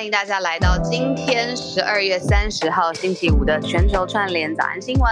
[0.00, 5.10] 欢迎大家来到今天十二月三十号星期五的全球串联早安新闻。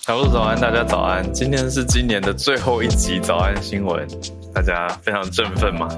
[0.00, 1.32] 小鹿早安，大家早安。
[1.32, 4.06] 今天是今年的最后一集早安新闻，
[4.54, 5.88] 大家非常振奋吗？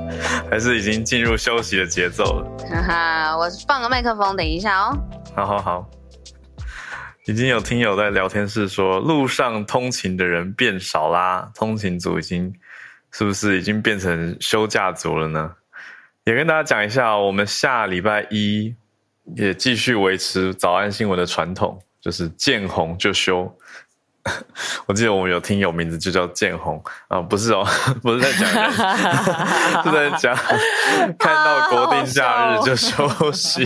[0.48, 2.46] 还是已经进入休息的节奏了？
[2.70, 4.96] 哈哈，我放个麦克风，等一下哦。
[5.34, 5.90] 好好好。
[7.26, 12.54] 已经有听友在聊天室说，路上通勤的人变少啦，通勤族已经
[13.10, 15.50] 是不是已经变成休假族了呢？
[16.30, 18.72] 也跟大家讲一下，我们下礼拜一
[19.34, 23.52] 也继续维持早安新闻的传统，就是见红就休。
[24.86, 27.66] 我记得我们有听友名字就叫见红啊，不是哦，
[28.00, 28.46] 不是在讲，
[29.82, 30.36] 是在讲
[31.18, 33.64] 看到国定假日就休息，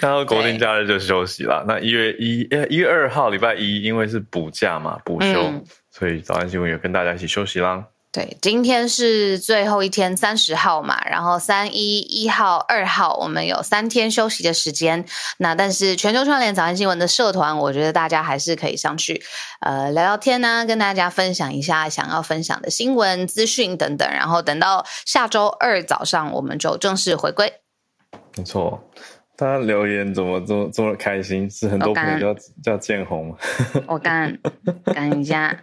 [0.00, 1.64] 看到国定假日就休息了。
[1.68, 5.62] 那一月一一月二号礼拜一，因为是补假嘛，补休，
[5.92, 7.84] 所以早安新闻也跟大家一起休息啦。
[8.12, 15.02] 对，今天是最后一天，三十号嘛，然后三一一号、二号，我们有三天休息的时间。
[15.38, 19.22] 那但是全球串联早安新闻的社团，我觉得大家还是可以上去，
[19.60, 24.06] 呃，聊聊天呢，跟大家分享一下想要分享的新闻资讯等等。
[24.10, 27.50] 然后等到下周二早上，我们就正式回归。
[28.36, 28.78] 没错，
[29.38, 31.48] 大家留言怎么这么这么开心？
[31.50, 33.34] 是很多朋友叫叫建红，
[33.86, 34.38] 我干
[34.92, 35.58] 干一下。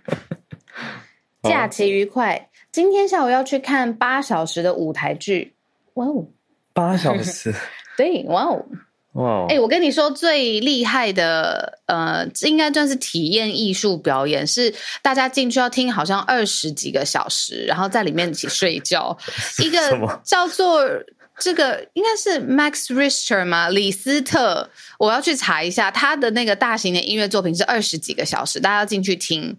[1.43, 2.49] 假期愉快！
[2.71, 5.55] 今天下午要去看八小时的舞台剧。
[5.93, 6.27] 哇哦，
[6.73, 7.53] 八小时！
[7.95, 8.65] 对，哇哦，
[9.13, 9.45] 哇！
[9.49, 19.17] 哎，我跟你说，最厉害的，呃，应该算是体验艺术表演，是大家进去要听，好像二十几个小时，然后在里面一起睡觉。
[19.63, 20.81] 一个叫做
[21.37, 23.69] 这个，应该是 Max Richter 吗？
[23.69, 24.69] 李斯特，
[24.99, 29.57] 我要去查一下他的那个大型的音乐作品是二十几个小时，大家要进去听。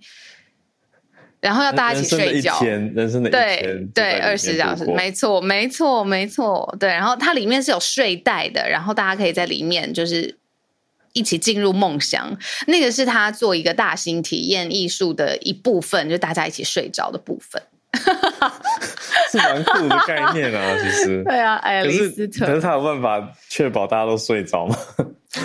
[1.41, 6.89] 然后要大家一起睡觉，人生的对对二十小时，没错没错没错，对。
[6.91, 10.37] 然后它里面是有睡袋的，然后大家可以在里面就是
[11.15, 12.37] 一起进入梦乡。
[12.67, 17.63] 那个是他做一个大型体验艺术的一部分，就大家一起睡着的部分。
[19.33, 24.77] 是蛮酷的概念啊，其实 对啊，哎，可是可是他有办法确保大家都睡着吗？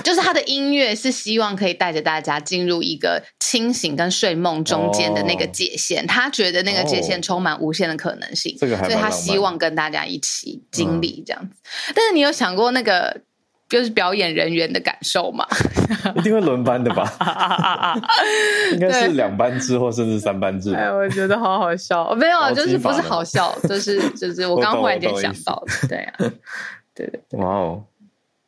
[0.04, 11.56] 就是他的音乐是希望可以带着大家进入一个清醒跟睡梦中间的那个界限，他觉得那个界限充满无限的可能性，所以他希望跟大家一起经历这样子。
[11.94, 13.22] 但是你有想过那个
[13.70, 15.46] 就是表演人员的感受吗？
[16.16, 17.12] 一定会轮班的吧？
[18.74, 20.74] 应该是两班制或甚至三班制。
[20.74, 26.14] 哎，我觉得好好笑，没有，就是不是好笑，就是就是我刚忽然间想到的，对啊，
[26.96, 27.84] 对对对，哇哦。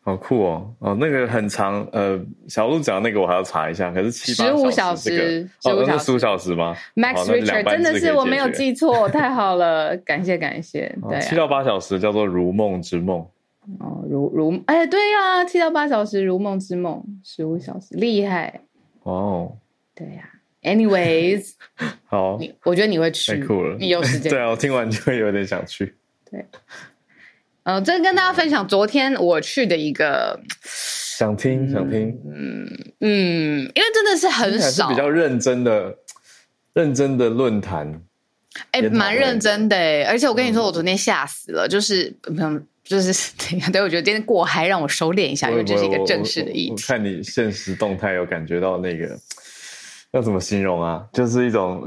[0.07, 0.73] 好酷哦！
[0.79, 10.89] 哦，那个很长，呃，小鹿讲那个我还要查一下，可是七十五小时，哦，那是十五小时吗？Max Richard 真的是我没有记错， 太好了，感谢感谢。
[11.09, 13.19] 对，七到八小时叫做如梦之梦。
[13.79, 18.61] 哦，如如，哎，对呀，七到八小时如梦之梦，十五小时厉害。
[19.03, 19.57] 哦，
[19.93, 20.29] 对呀。
[20.63, 21.51] Anyways，
[22.07, 24.31] 好，我觉得你会去，太酷了，你有时间。
[24.31, 25.93] 对啊，我听完就会有点想去。
[26.31, 26.45] 对。
[27.67, 32.65] 嗯，这跟大家分享昨天我去的一个，想听想听，嗯
[33.01, 35.93] 嗯，因为真的是很少，比较认真的
[36.73, 38.01] 认真的论坛，
[38.71, 43.11] 哎，蛮认真的哎，而且我跟你说，我昨天吓死了，就是嗯，就是
[43.73, 46.81] 对，我觉得今天过嗨，让我收敛一下，因为这是一个正式的议题。
[46.83, 49.19] 看你现实动态，有感觉到那个
[50.13, 51.05] 要怎么形容啊？
[51.11, 51.85] 就是一种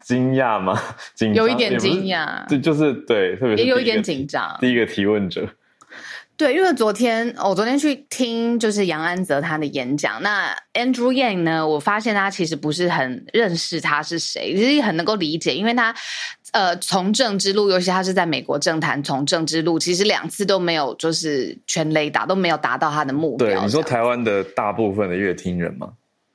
[0.00, 0.80] 惊讶吗？
[1.14, 4.56] 紧有一点惊讶，这就是对，特别是也有一点紧张。
[4.60, 5.48] 第一个提问者。
[6.34, 15.94] 对，因为昨天我昨天去听就是杨安泽他的演讲，那 Andrew Yang 呢，我发现他其实不是很认识他是谁，其实很能够理解，因为他
[16.50, 23.46] 呃从政之路，尤其他是在美国政坛从政之路，其实两次都没有就是全雷达都没有达到他的目标。
[23.46, 25.92] 对，你说台湾的大部分的乐听人吗？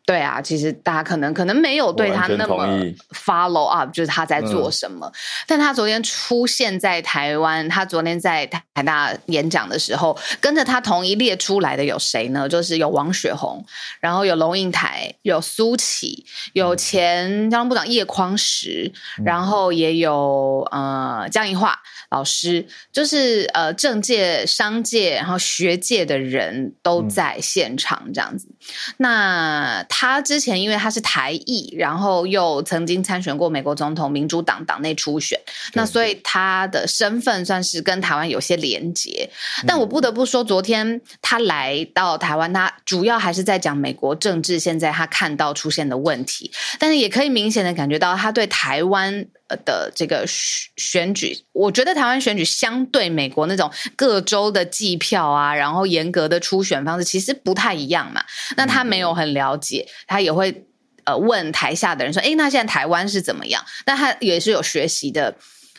[0.07, 2.65] 对啊，其实大家可能可能没有对他那么
[3.13, 5.11] follow up，就是他在做什么。
[5.45, 12.47] 但他昨天出现在台湾，他昨天在台大演讲的时候，跟着他同一列出来的有谁呢？
[12.47, 13.65] 就是有王雪红，
[13.99, 18.89] 然后有龙应台，有苏启，有前交通部长叶匡时，
[19.25, 21.77] 然后也有呃江宜桦。
[22.09, 28.47] 老师就是呃，政界、商界，然后学界的人都在现场这样子。
[28.95, 35.39] 那他之前因为他是台裔，然后又曾经参选过美国总统，民主党党内初选，
[35.73, 39.27] 那所以他的身份算是跟台湾有些连结。
[39.65, 49.25] 但我不得不说，昨天他来到台湾，他主要还是在讲美国政治现在他看到出现的问题，但是也可以明显的感觉到他对台湾。
[49.65, 58.23] 的这个选举，我觉得台湾选举相对美国那种各州的计票啊，然后严格的初选方式其实不太一样嘛。
[58.55, 60.65] 那他没有很了解，他也会
[61.05, 65.35] 呃问台下的人说：“哎，那现在台湾是怎么样？”但他也是有学习的，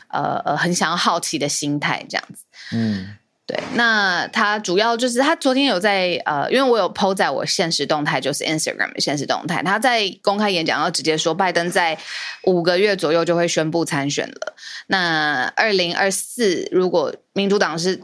[0.09, 2.45] 呃呃，很想要好奇的心态这样子。
[2.73, 3.17] 嗯。
[3.49, 11.97] 对，那他主要就是他昨天有在呃，因为我有 PO 在我现实动态，就是 Instagram 的现实动态，他在公开演讲要直接说，拜登在
[12.45, 14.55] 五个月左右就会宣布参选了。
[14.89, 18.03] 那二零二四，如果民主党是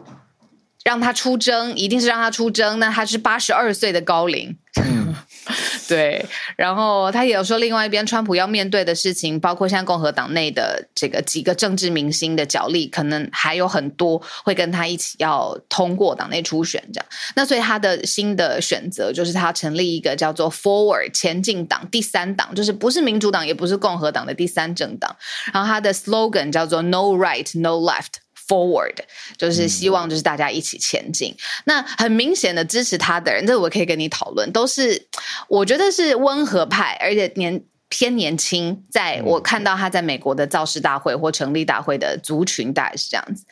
[0.83, 4.57] 让他出征，一定是让他出征，那他是八十二岁的高龄。
[5.89, 6.25] 对，
[6.57, 17.07] 然后他也有说，另外一边川普要面对的事情，包括现在共和党内的这个几个政治明星的角力，可能还有很多会跟他一起要通过党内初选这样。
[17.37, 25.15] 那所以他的新的选择就是他成立一个叫做 Forward 前进党第三党，就是不是民主党也不是共和党的第三政党。
[25.53, 28.24] 然后他的 slogan 叫做 No Right No Left。
[28.47, 28.97] Forward
[29.39, 31.35] 就是希望就是大家一起前进。
[31.65, 35.07] 那很明显的支持他的人，这我可以跟你讨论，都是
[35.49, 38.85] 我觉得是温和派，而且年偏年轻。
[38.91, 43.45] 在我看到他在美国的造势大会或成立大会的族群，大概是这样子。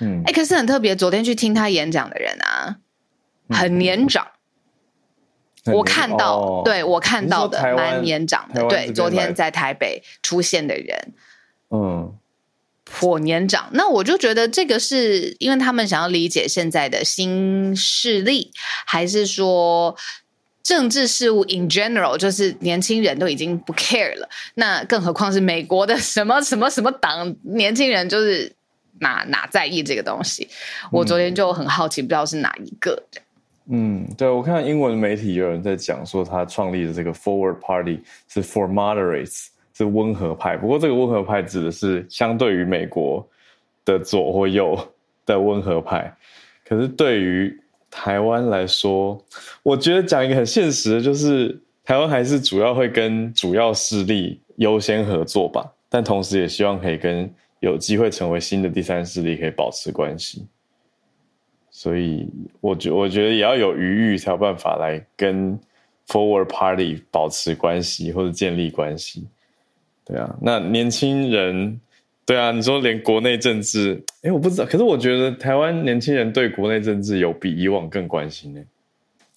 [0.00, 2.76] 嗯，哎，可是很特别，昨天去听他演讲的人啊，
[3.48, 4.26] 很年长。
[5.64, 8.62] 我看到，对我看到的蛮年长的。
[8.68, 11.14] 对，昨天在台北出现的人，
[11.70, 12.14] 嗯。
[12.88, 18.52] 颇年长，那我就觉得这个是因为他们想要理解现在的新势力，
[18.86, 19.94] 还是说
[20.62, 24.28] 政治事务 in general，就是年轻人都已经不 care 了。
[24.54, 28.52] 那更何况是美国的什么什么什么党，年轻人就是
[29.00, 30.48] 哪哪在意这个东西？
[30.92, 33.02] 我昨天就很好奇，不知道是哪一个。
[33.68, 37.98] 嗯，对我看英文媒体有人在讲说，他创立的这个 Forward Party
[38.28, 39.46] 是 for moderates。
[39.76, 43.28] 是温和派，不过这个温和派指的是相对于美国
[43.84, 44.78] 的左或右
[45.26, 46.10] 的温和派。
[46.64, 47.54] 可是对于
[47.90, 49.22] 台湾来说，
[49.62, 57.30] 我觉得讲一个很现实的，就是台湾还是主要会跟主要势力优先合作吧，但同时也希望可以跟
[57.60, 60.46] 有机会成为新的第三势力可以保持关系。
[61.70, 62.26] 所以，
[62.62, 65.58] 我觉我觉得也要有余裕，才有办法来跟
[66.08, 69.26] Forward Party 保持关系或者建立关系。
[70.06, 71.80] 对啊，那年轻人，
[72.24, 78.60] 对啊，你说连国内政治，哎，我不知道，可是我觉得台湾年轻人对国内政治有比以往更关心呢。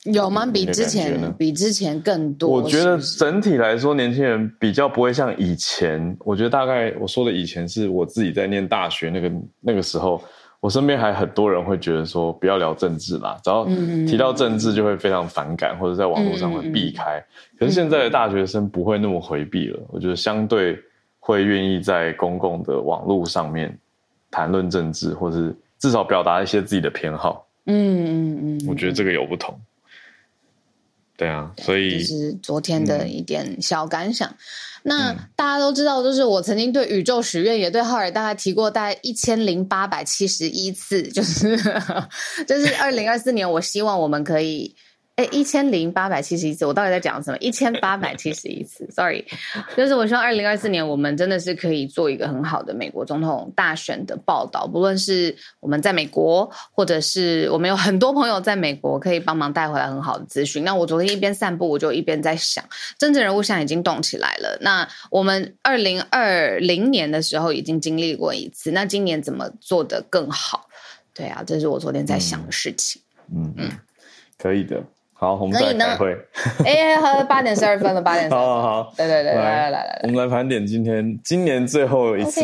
[0.05, 0.45] 有吗？
[0.45, 2.49] 比之前比之前更多？
[2.49, 6.15] 我觉得整体来说，年轻人比较不会像以前。
[6.19, 10.23] 我觉得大概我说的以前是我自己在念大学那个那个时候。
[10.61, 13.65] 我身边还很多人会觉得说不要聊政治啦，只要
[14.05, 17.23] 提到政治就会非常反感，或者在网络上会避开。
[17.57, 20.77] 可是现在的大学生不会那么回避了，我觉得相对
[21.19, 23.77] 会愿意在公共的网络上面
[24.29, 27.47] 谈论政治，或是至少表达一些自己的偏好。
[27.65, 29.57] 嗯嗯嗯，我觉得这个有不同。
[31.19, 34.33] 对啊，所以是昨天的一点小感想。
[34.83, 41.57] 那大家都知道，就是我曾经对宇宙许愿，也对浩尔大概提过，大概一千零八百七十一次，就是
[42.47, 44.73] 就是二零二四年，我希望我们可以
[45.19, 47.37] 哎，一千零八百七十一次，我到底在讲什么？
[47.39, 49.25] 一千八百七十一次， sorry，
[49.75, 60.63] 就是我希望二零二四年我们真的是可以做一个很好的美国总统大选的报道，不论是我们在美国，或者是我们有很多朋友在美国，可以帮忙带回来很好的资讯。
[60.63, 62.63] 那我昨天一边散步，我就一边在想，
[62.97, 64.57] 真正人物现在已经动起来了。
[64.61, 70.69] 那我们二零二零年的时候已经经历过一次，那今年怎么做得更好？
[71.13, 73.01] 对啊，这是我昨天在想的事情。
[73.35, 73.69] 嗯嗯，
[74.37, 74.81] 可以的。
[75.19, 76.17] 好，我们再开会。
[76.63, 78.29] 哎，好，八点十二分了，八点。
[78.29, 82.41] 好好好，对对对，来来来来，我们来盘点今天今年最后一次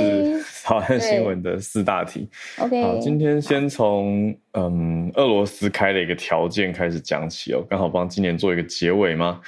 [0.65, 2.27] 好看新闻的四大题。
[2.57, 9.39] OK，好，今天先从嗯俄罗斯开了一个条件开始讲起哦，刚好帮今年做一个结尾吗？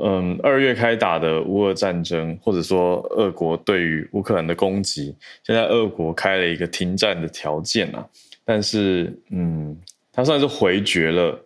[0.00, 8.06] 嗯，二月开打的乌俄战争，或者说俄国对于乌克兰的攻击，现在俄国开了一个停战的条件啊，
[8.44, 9.76] 但是嗯，
[10.12, 11.36] 他算是回绝了。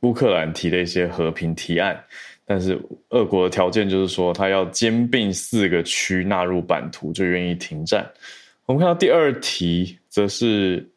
[0.00, 2.02] 乌克兰提的一些和平提案，
[2.46, 2.80] 但是
[3.10, 8.10] 俄国的条件就是说，他要兼并四个区纳入版图，就愿意停战。
[8.66, 10.88] 我们看到第二题，则是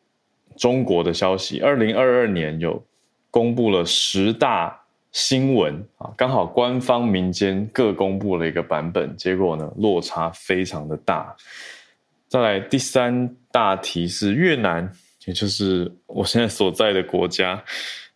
[0.56, 2.82] 中国的消息，二零二二年有
[3.30, 4.80] 公布了十大
[5.12, 11.36] 新闻啊，刚好官方民间各公布了一个版本，结果呢落差非常的大。
[12.30, 14.90] 再来第三大题是越南，
[15.26, 17.62] 也就是我现在所在的国家。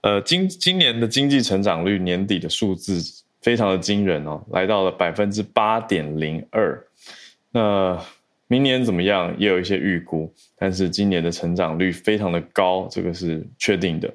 [0.08, 2.98] 呃，今今年的经济成长率年底的数字
[3.42, 6.82] 非常的惊人哦，来到了百分之八点零二。
[7.52, 8.02] 那
[8.48, 9.36] 明年怎么样？
[9.38, 14.10] 也有一些预估，但是今年的成长率非常的高，这个是确定的。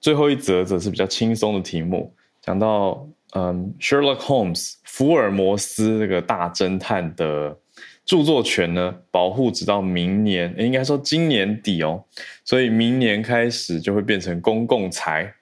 [0.00, 2.12] 最后一则则是比较轻松的题目，
[2.42, 7.56] 讲到嗯，Sherlock Holmes 福尔摩斯这个大侦探的。
[8.06, 12.04] 著作权呢，保护直到明年，应该说今年底哦，
[12.44, 15.34] 所以明年开始就会变成公共财。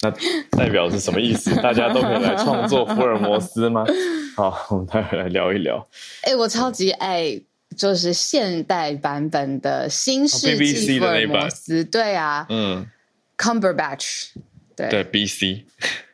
[0.00, 0.10] 那
[0.56, 1.54] 代表是什么意思？
[1.60, 3.84] 大家都可以来创作福尔摩斯吗？
[4.36, 5.86] 好，我们待会来聊一聊。
[6.22, 7.38] 哎，我超级爱，
[7.76, 11.84] 就是现代版本的新世纪福尔摩斯。
[11.84, 12.86] 对啊，嗯
[13.36, 14.28] ，Cumberbatch，
[14.74, 15.64] 对对，BC。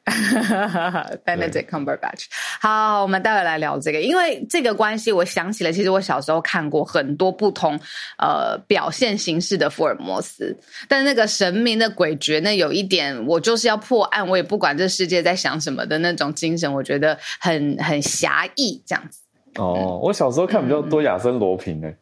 [1.25, 2.26] Benedict Cumberbatch，
[2.61, 7.80] 好，我们待会来聊这个，因为这个关系，我想起了，其实我小时候看过很多不同
[8.18, 10.54] 呃表现形式的福尔摩斯，
[10.88, 19.20] 但那个神明的诡谲，那有一点，我就是要破案，我也不管这世界在想什么的那种精神，我觉得很很侠义这样子。
[19.56, 21.96] 哦，我小时候看比较多亚森罗平诶，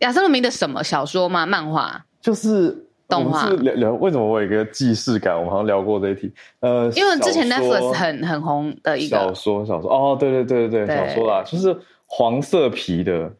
[0.00, 1.46] 亚森罗平的什么小说吗？
[1.46, 2.04] 漫画？
[2.20, 2.86] 就是。
[3.08, 3.48] 动画。
[3.50, 5.36] 聊聊为什么我有一个既视感？
[5.36, 6.32] 我们好像聊过这一题。
[6.60, 9.16] 呃，因为之前 Netflix 很很红的一个。
[9.16, 9.90] 小说，小说。
[9.90, 13.32] 哦，对对对对对，小说啦，就是黄色皮的，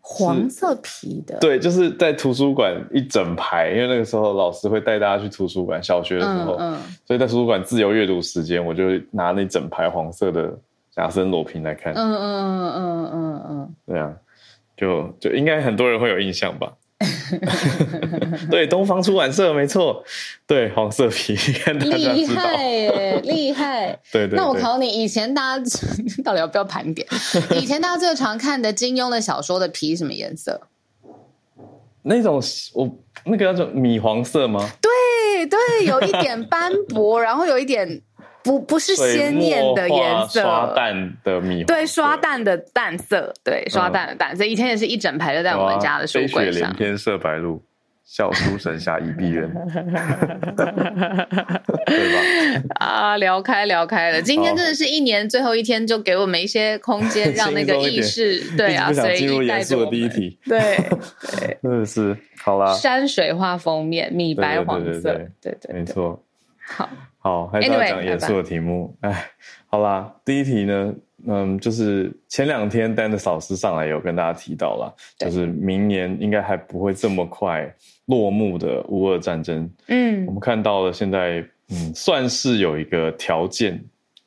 [0.00, 10.52] 黄色皮的，对，就是在图书馆一整排，因为那个时候老师会带大家去图书馆，小学的时候，嗯，所以在图书馆自由阅读时间，我就拿那整排黄色的
[10.96, 14.12] 亚森罗平来看，嗯嗯嗯嗯嗯嗯，对啊，
[14.76, 16.72] 就就应该很多人会有印象吧。
[18.50, 20.04] 对，东方出版社没错，
[20.46, 21.34] 对，黄色皮，
[21.80, 23.98] 厉害耶，厉害。
[24.12, 24.36] 对对。
[24.36, 25.64] 那我考你，以前大家
[26.22, 27.06] 到底要不要盘点？
[27.56, 30.60] 以前大家最常看的金庸的小说的皮什么颜色？
[32.02, 32.42] 那种
[32.74, 32.90] 我
[33.24, 34.70] 那个叫做米黄色吗？
[34.80, 38.02] 对对，有一点斑驳，然后有一点。
[38.50, 44.44] 不不是鲜艳的颜色，刷淡的米对刷淡的淡色，对刷淡的淡色。
[44.44, 46.52] 以前也是一整排的在我们家的书柜上。
[46.52, 47.62] 雪连天色白鹿，
[48.04, 49.48] 笑书神侠倚碧鸳，
[51.86, 52.20] 对吧？
[52.84, 54.20] 啊，聊开聊开了。
[54.20, 60.36] 今天真的是一年最后一天，就给我们一些空间， 让那个意识对啊， 所以进入严肃的第一题。
[60.44, 60.58] 对
[61.38, 62.72] 对，真的是好啦。
[62.72, 66.20] 山水画封面，米白黄色，对对，没错。
[66.66, 66.90] 好。
[67.22, 68.96] 好，还是要讲严肃的题目。
[69.00, 69.26] 哎，
[69.66, 70.94] 好啦，第一题呢，
[71.26, 77.70] 嗯，就是前两天丹的老师上来有跟大家提到了，就是明年应该还不会这么快
[78.06, 79.70] 落幕的乌俄战争。
[79.88, 83.78] 嗯，我们看到了现在，嗯，算是有一个条件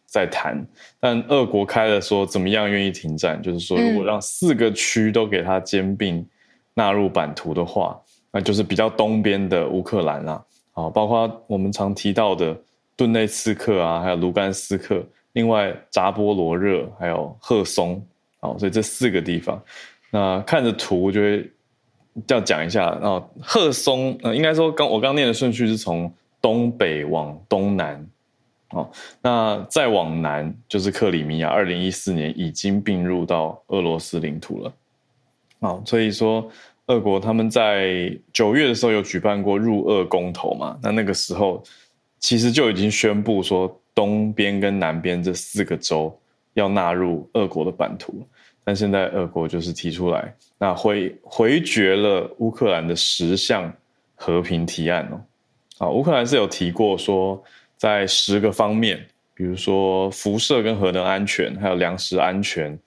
[0.05, 0.63] 在谈，
[0.99, 6.23] 但俄国开了说怎么样愿意停战，就是说如果让四个区都给他兼并
[6.75, 7.99] 纳入版图的话，
[8.31, 12.55] 那就是比较东边的乌克兰啦，好，包括我们常提到的。
[12.95, 17.99] 顿内茨克啊，还有卢甘斯克，另外扎波罗热，还有赫松，
[18.39, 19.59] 好，所以这四个地方，
[20.11, 21.51] 那看着图就会
[22.27, 22.91] 要讲一下。
[23.01, 28.07] 然后赫松，呃，应该说刚我刚念的顺序是从东北往东南，
[28.69, 28.87] 哦，
[29.23, 34.73] 那再往南就是克里米亚，二零一四年已经并入到俄罗斯领土了，
[35.61, 36.47] 好，所以说
[36.85, 41.63] 俄国他们在九月的时候有举办过入俄公投嘛，那那个时候。
[42.23, 46.17] 其实就已经宣布说，东边跟南边这四个州
[46.53, 48.25] 要纳入俄国的版图。
[48.63, 53.69] 但现在俄国就是提出来，那回回绝了乌克兰的十项
[54.15, 55.19] 和平提案哦。
[55.79, 57.43] 啊，乌克兰是有提过说，
[57.75, 62.79] 在十个方面，比如说辐射跟核能安全，还有粮食安全，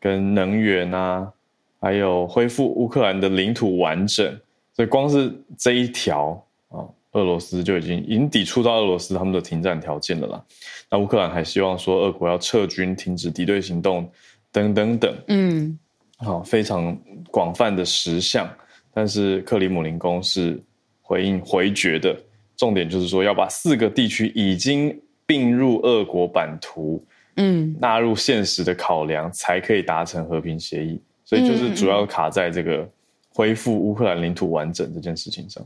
[0.00, 1.32] 跟能源啊，
[1.80, 4.36] 还有恢复乌克兰的领土完整，
[4.74, 6.82] 所以光是这一条啊。
[7.14, 10.44] 俄罗斯就已经已经抵触到俄罗斯他们的停战条件了啦。
[10.90, 14.08] 那乌克兰还希望说，俄国要撤军、停止敌对行动
[14.52, 15.14] 等等等。
[15.28, 15.78] 嗯，
[16.18, 16.96] 好，非常
[17.30, 18.48] 广泛的十项。
[18.92, 20.60] 但是克里姆林宫是
[21.02, 22.16] 回应回绝的，
[22.56, 27.04] 重点就是说要把四个地区已经并入俄国版图，
[27.36, 31.00] 嗯，纳入现实的考量，才可以达成和平协议。
[31.24, 32.88] 所以就是主要卡在这个
[33.30, 35.64] 恢复乌克兰领土完整这件事情上。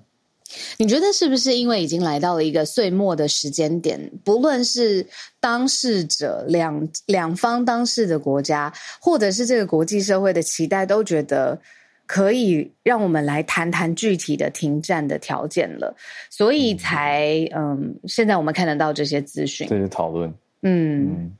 [0.78, 4.10] 你觉得是不是因为已经来到了一个岁末的时间点？
[4.24, 5.06] 不论是
[5.40, 11.60] 当事者两两方当事的国家，或者是这个国际社会的期待，都觉得
[12.06, 15.94] 可以让我们来谈谈具体的停战的条件了，
[16.30, 21.30] 所以才嗯，现在我们看得到这些资讯，这些讨论，嗯，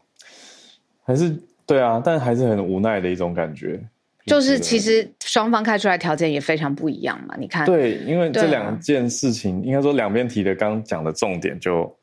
[1.03, 1.35] 还是
[1.65, 3.81] 对啊，但还是很无奈的一种感觉。
[4.29, 7.65] 就是其实双方开出来条件也非常不一样嘛，你看。
[7.67, 11.97] 对，因为这两件事情，应该说两边提的刚讲的重点就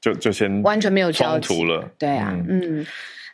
[0.00, 1.88] 就就先完全没有冲突了。
[1.96, 2.84] 对啊，嗯，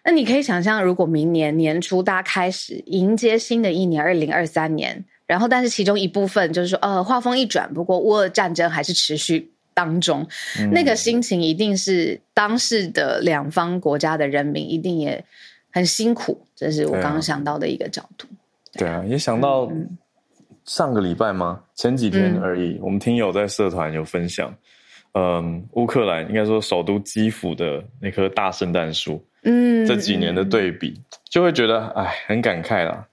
[0.04, 10.26] 那你可以想象，如果明年年初大家开始迎接新的一年二零二三年，然后但是其中一部分就是说，呃，画风一转，不过乌俄战争还是持续当中，
[10.70, 15.24] 那个心情一定是当事的两方国家的人民一定也。
[15.74, 18.28] 很辛苦，这是我刚刚想到的一个角度。
[18.74, 19.68] 对啊，也想到
[20.64, 21.60] 上个礼拜吗？
[21.74, 22.78] 前几天而已。
[22.80, 24.54] 我们听友在社团有分享，
[25.14, 33.04] 嗯，乌克兰应该说首都基辅的那棵大圣诞树，嗯，这几年的对比，就会觉得哎，很感慨啦。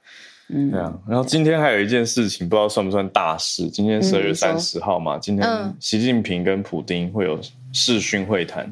[0.49, 0.93] 嗯，对啊。
[1.07, 3.67] 然后今天还有一件事情，不知道算不算大事？
[3.69, 7.39] 今天十二月三十号嘛，今天习近平跟普京会有
[7.73, 8.71] 视讯会谈。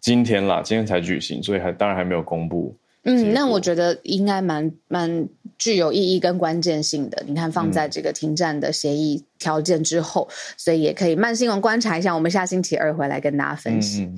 [0.00, 2.74] 今天啦，今天才举行，所以还当然还没有公布。
[3.04, 7.22] 嗯，那我觉得应该蛮蛮具有意义跟关键性的。
[7.26, 12.14] 你看，放在这个停战的协议条件之后，所以也可以慢新闻观察一下。
[12.14, 14.08] 我们下星期二回来跟大家分析。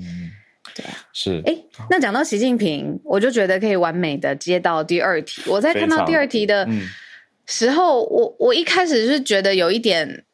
[0.74, 1.40] 对啊，是。
[1.46, 1.57] 哎，
[1.88, 5.42] 那讲到习近平，我就觉得可以完美的接到第二题。
[5.46, 6.68] 我在看到第二题的
[7.46, 10.24] 时候，我我一开始是觉得有一点，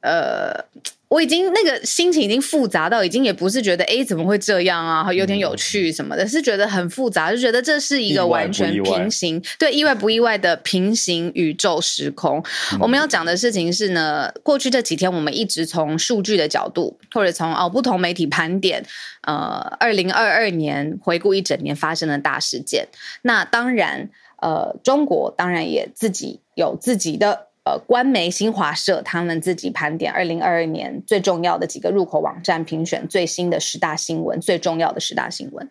[0.00, 0.64] 呃。
[1.08, 12.44] 我已经那个心情已经复杂到已经也不是觉得哎怎么会这样啊有点有趣什么的，是觉得很复杂，就觉得这是一个完全平行对意外不意外的平行宇宙时空。
[12.78, 18.84] 我们要讲的事情是呢，过去这几天我们一直从数据的角度，或者从哦不同媒体盘点，
[19.22, 22.86] 呃，二零二二年回顾一整年发生的大事件。
[23.22, 24.10] 那当然，
[24.42, 27.47] 呃，中国当然也自己有自己的。
[27.68, 35.68] 呃，官媒新华社他们自己盘点二零二二年最重要的几个入口网站评选最新的十大新闻，最重要的十大新闻，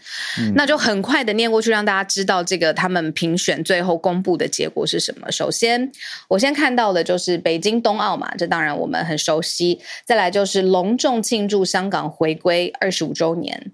[0.54, 5.32] 那就很快的念过去，让大家知道这个他们评选最后公布的结果是什么。
[5.32, 5.92] 首先，
[6.28, 9.80] 我先看到的就是北京冬奥嘛，这当然我们很熟悉。
[10.06, 13.72] 再来就是隆重庆祝香港回归二十五周年，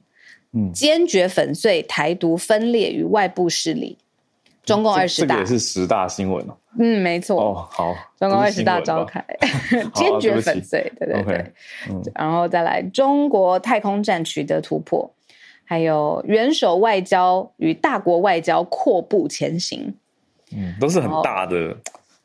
[0.53, 3.97] 嗯，坚决粉碎台独分裂与外部势力。
[4.63, 6.57] 中共二十大也是十大新闻哦。
[6.79, 7.39] 嗯，没错。
[7.39, 7.95] 哦，好。
[8.17, 9.23] 中共二十大召开，
[9.93, 11.53] 坚决粉碎，对对对。
[12.15, 15.09] 然后再来，中国太空站取得突破，
[15.65, 19.93] 还有元首外交与大国外交阔步前行。
[20.55, 21.75] 嗯，都是很大的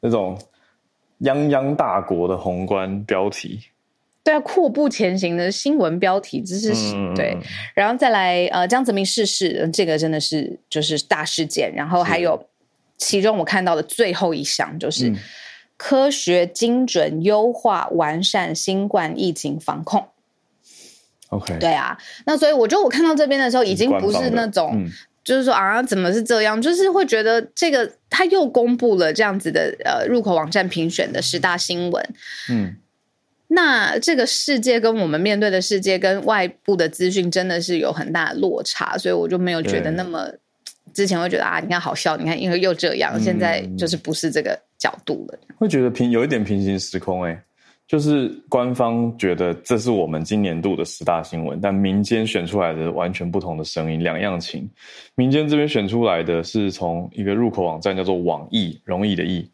[0.01, 0.39] 那种
[1.21, 3.61] 泱泱大国的宏观标题。
[4.29, 6.75] 对啊，阔步前行的新闻标题，这是
[7.17, 7.35] 对。
[7.75, 11.73] 然后再来，呃，江泽民逝世，这个真的是就是大事件。
[11.75, 12.47] 然后还有，
[12.99, 15.11] 其中我看到的最后一项就是
[15.79, 20.07] 科学精准优化完善新冠疫情防控。
[21.31, 24.87] OK，对啊，那所以我觉得我看到这边的时候，已经不是那种
[25.25, 26.61] 就是说啊，怎么是这样？
[26.61, 32.15] 就是会觉得这个他又公布了这样子的呃入口网站评选的十大新闻，
[32.51, 32.77] 嗯。
[33.49, 40.31] 那这个世界跟我们面对的世界跟外部的资讯真的是有很大的落差，所以我就没有觉得那么
[40.93, 47.43] 之前会觉得啊，你看好笑，你看因为又这样，现在就是不是这个角度了，会觉得平有一点平行时空哎，
[47.87, 54.69] 就是官方觉得这是我们今年度的十大新闻，但民间选出来的完全不同的声音，两样情。
[55.15, 59.51] 民间这边选出来的是从一个入口网站叫做网易，容易的易。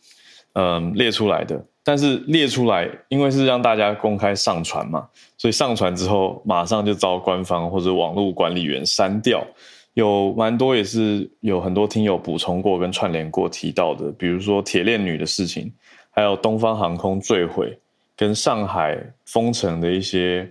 [0.55, 1.65] 嗯列出来的。
[1.87, 9.47] 但是列出来，因为是让大家公开上传嘛，所以上传之后马上就遭官方或者网络管理员删掉。
[9.93, 15.71] 有蛮多也是有很多听友补充过跟串联过提到的，比如说铁链女的事情，
[16.11, 17.79] 还有东方航空坠毁
[18.17, 20.51] 跟上海封城的一些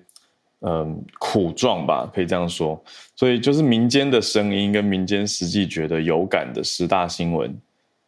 [0.61, 2.79] 嗯苦状吧，可以这样说。
[3.15, 7.59] 所以就是民间的声音跟民间实际觉得有感的十大新闻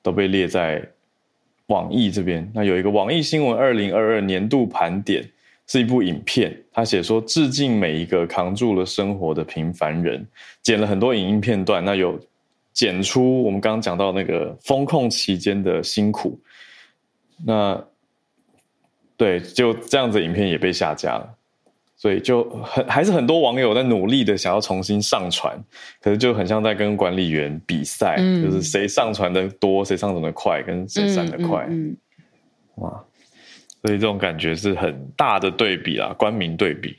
[0.04, 0.88] 都被列在。
[1.68, 5.28] 网易这边，那有一个网易新闻二零二二年度盘点，
[5.68, 6.56] 是一部影片。
[6.72, 10.26] 他写说致敬每一个扛住了生活的平凡人，
[10.62, 11.84] 剪了很多影音片段。
[11.84, 12.20] 那有
[12.74, 16.40] 剪出我们刚刚讲到那个风控期间的辛苦。
[17.46, 17.84] 那
[19.18, 21.35] 对，就这样子，影片也被下架了。
[21.98, 25.58] 所以就很还是很多网友在努力的想要重新上传，
[26.02, 31.68] 可是就很像在跟管理员比赛，就是谁上传的多，谁上传的快，跟谁删的快，
[32.76, 33.04] 哇！
[33.82, 36.96] 所以这种感觉是很大的对比啦，官民对比。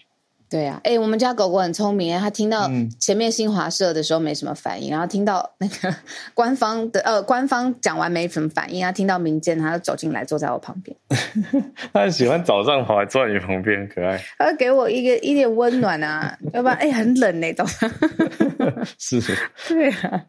[0.49, 5.95] 对呀，哎，我们家狗狗很聪明，它听到前面新华社的时候没什么反应，然后听到那个
[6.35, 10.97] 官方的呃官方讲完没什么反应，它听到民间，它就走进来坐在我旁边。
[11.93, 14.23] 它很喜欢早上跑来坐在你旁边，可爱。
[14.39, 17.67] 它给我一个一点温暖啊，要不然哎很冷那种。
[18.99, 19.21] 是，
[19.69, 20.25] 对啊，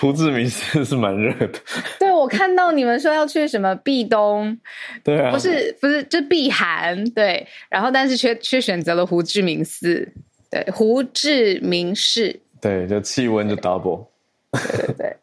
[0.00, 1.58] 胡志明市是蛮热的。
[1.98, 4.58] 对，我看到你们说要去什么避冬，
[5.04, 10.12] 对啊，不是不是就避寒，对，然后但是却却选择了胡志明市，
[10.50, 14.06] 对，胡志明市，对，就气温就 double，
[14.52, 15.16] 对对对。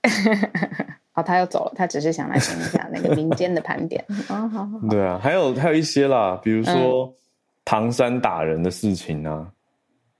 [1.12, 4.04] 好， 他又走了，他只是想来听一下那个民间的盘点。
[4.30, 4.80] 哦，好好。
[4.90, 7.14] 对啊，还有还有一些啦，比如说
[7.64, 9.48] 唐山打人的事情啊，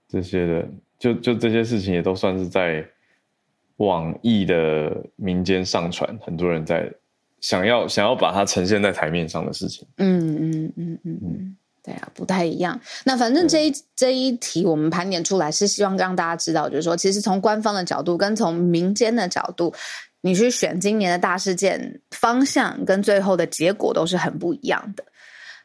[0.08, 0.68] 这些的。
[0.98, 2.82] 就就这些事情也都算是在
[3.76, 6.90] 网易的民间上传，很多人在
[7.40, 9.86] 想要想要把它呈现在台面上的事情。
[9.98, 12.80] 嗯嗯嗯嗯嗯，对啊，不太一样。
[13.04, 19.74] 那反正这一这一题我们盘点出来是希望让大家知道，就是说，其实从官方的角度跟从民间的角度，
[20.22, 25.04] 你去选今年的大事件方向跟最后的结果都是很不一样的。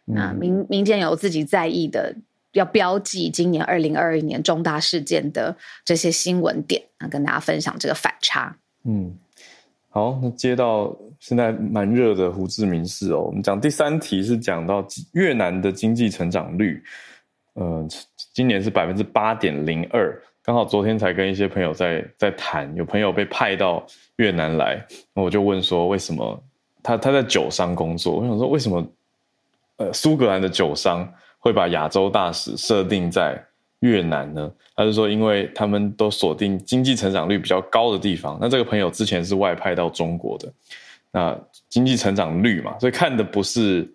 [0.05, 2.15] 那民民间有自己在意的。
[2.53, 8.53] 要标记今年二零二二年重大事件的这些新闻点啊，跟大家分享这个反差。
[8.83, 9.15] 嗯，
[9.89, 16.83] 好，那接到现在蛮热的胡志明市哦，我们讲第三题是讲到越南的经济成长率，
[17.53, 17.87] 呃，
[18.33, 23.85] 今年是百分之八点零二，刚好昨天才跟一些朋友在在谈，有朋友被派到
[24.17, 26.43] 越南来，我就问说为什么
[26.83, 28.85] 他他在酒商工作，我想说为什么
[29.77, 31.09] 呃苏格兰的酒商。
[31.41, 33.43] 会把亚洲大使设定在
[33.79, 34.49] 越南呢？
[34.75, 38.37] 他是说，因为他们都锁定经济成长率比较高的地方。
[38.39, 40.53] 那这个朋友之前是外派到中国的，
[41.11, 43.91] 那经济成长率嘛，所以看的不是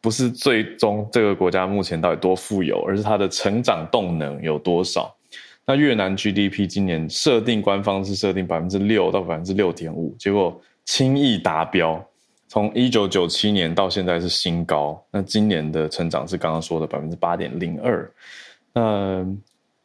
[0.00, 5.14] 不是最终这个国家目前到底多富有，而是它的成长动能有多少。
[5.64, 12.04] 那越南 GDP 今年设定官方是设定百分之六到百分之六点五，结果轻易达标。
[12.52, 18.12] 从一九九七年到现在是新高，那今年的成长是刚刚说的百分之八点零二，
[18.74, 19.26] 那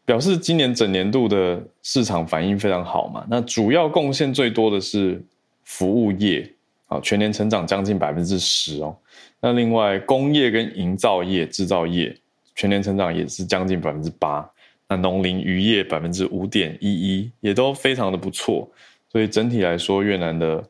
[0.03, 3.25] 表示今年整年度的市场反应非常好嘛？
[3.29, 5.23] 那主要贡献最多的是
[5.63, 6.45] 服务业，
[6.87, 8.93] 啊，全年成长将近百分之十哦。
[9.39, 12.13] 那另外工业跟营造业、制造业
[12.53, 14.45] 全年成长也是将近百分之八，
[14.89, 18.69] 那农林渔业百分之五点一一也都非常的不错，
[19.09, 20.61] 所以整体来说，越南的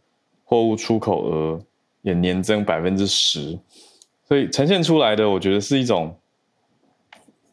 [0.44, 1.60] 货物出口额。
[2.08, 3.60] 也年增百分之十，
[4.26, 6.18] 所以呈现出来的，我觉得是一种，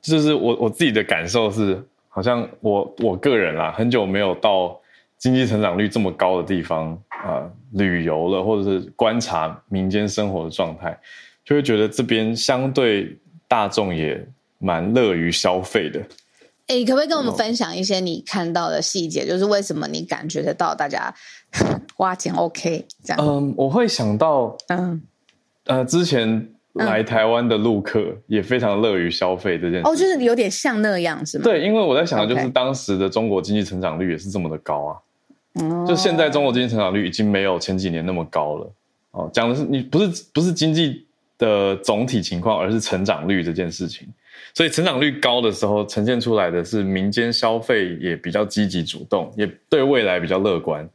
[0.01, 4.81] 就是我我自己的感受是，好像我我个人啦，很久没有到
[5.19, 10.97] 经济成长率这么高的地方啊旅游了，或者是观察民间生活的状态，
[11.45, 14.25] 就会觉得这边相对大众也
[14.59, 16.01] 蛮乐于消费的。
[16.67, 19.27] 哎，可不可以跟我们分享一些你看到的细节？
[19.27, 21.15] 就是为什么你感觉得到大家？
[21.95, 23.25] 花钱 OK，这样。
[23.25, 25.01] 嗯，我会想到，嗯，
[25.67, 29.89] 呃，之前来台湾的陆客也非常乐于消费这件事。
[29.89, 31.45] 哦，就是有点像那样，是吗？
[31.45, 34.99] 对，因为我在想的就是当时的中国经济成长率也是这么的高啊。
[35.63, 35.85] 哦。
[35.87, 38.73] 就现在中国经济成长率已经没有前几年那么高了。
[39.13, 41.07] 哦，讲的是你不是不是经济
[41.39, 44.09] 的总体情况，而是成长率这件事情。
[44.55, 50.89] 所以成长率高的时候，呈现出来的是民间消费也比较积极主动，也对未来比较乐观。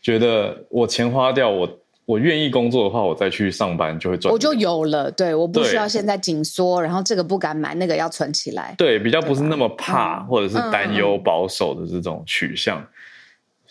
[0.00, 4.32] 觉得我钱花掉，我我愿意工作的话，我再去上班就会赚。
[4.32, 8.74] 我就有了，对，我不需要现在紧缩，然后这个不敢买，那个要存起来。
[8.78, 12.84] 对，比较不是那么怕或者是担忧保守的这种取向，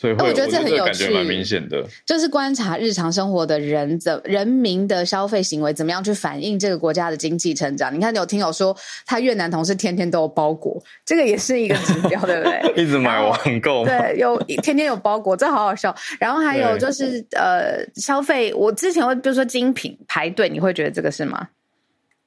[0.01, 1.85] 所以会我觉得这很有趣蛮明显的。
[2.03, 7.93] 就是观察日常生活的人怎人民的消费行为怎么样去反映这个国家的经济成长。
[7.93, 12.73] 你看，有听友说他越南同事天天都有包裹，这个也是一个指标，对不对？
[12.83, 15.95] 一直买网购，对，有天天有包裹，这好好笑。
[16.19, 21.49] 然后还有就是呃，消费，我之前会比如说精品排队，你会觉得这个是吗？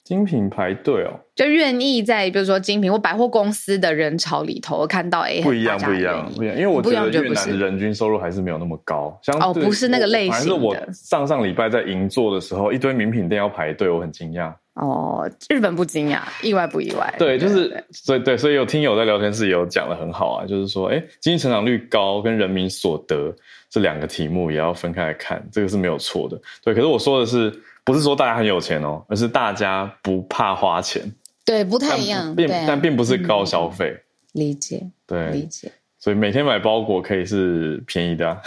[0.05, 10.33] 精品排队哦，就愿意在比如说精品或百货公司的人潮里头看到哎，不一样，不一样，不一样，因为我觉得越南的人均收入还是没有那么高，相哦，不是那个类型。
[10.33, 14.53] 反正我上上礼拜在银座的时候，一堆名品店要排队，我很惊讶。
[14.75, 17.15] 哦，日本不惊讶，意外不意外？
[17.17, 23.33] 对，就是所以对，所以有听友在聊天室也有讲的很好啊，就是说，哎，经济成长率高跟人民所得
[23.75, 26.41] 这两个题目也要分开来看，这个是没有错的。
[26.63, 27.53] 对，可是我说的是。
[27.87, 31.03] 不是说大家很有钱哦，而是大家不怕花钱。
[31.45, 32.35] 对，不太一样。
[32.35, 33.95] 并但并不是高消费。
[34.33, 34.83] 理解。
[35.07, 35.71] 对，理解。
[35.99, 38.41] 所以每天买包裹可以是便宜的。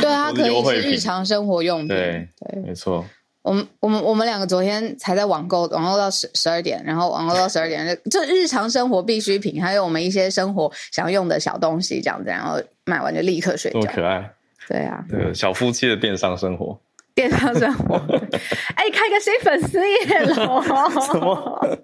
[0.00, 1.88] 对啊， 可以是日常生活用品。
[1.88, 3.04] 对对，没错。
[3.42, 13.80] 我们我们我们两个昨天才在网购，网购到十十二点，然后网购到十二点， 就日常生活必需品，还有我们一些生活想要用的小东西，这样子，然后买完就立刻睡觉。
[13.80, 14.30] 多可爱。
[14.68, 15.04] 对啊。
[15.08, 16.78] 对，小夫妻的电商生活。
[17.14, 17.96] 电商生活，
[18.76, 20.34] 哎，开个新粉丝页了。
[20.34, 21.78] 什么？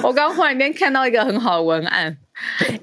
[0.00, 2.16] 我刚忽然间看到一个很好的文案。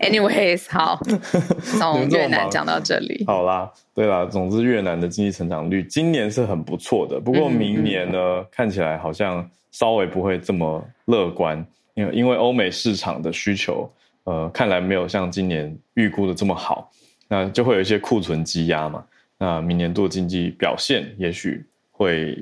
[0.01, 0.99] Anyways，好，
[1.79, 3.23] 从越南讲到这里。
[3.25, 13.89] 好啦，对啦，总之越南的经济成长率今年是很不错的，不过明年呢，看起来好像稍微不会这么乐观，因为因为欧美市场的需求，
[14.25, 16.91] 呃，看来没有像今年预估的这么好，
[17.29, 19.05] 那就会有一些库存积压嘛。
[19.37, 22.37] 那明年度经济表现也许会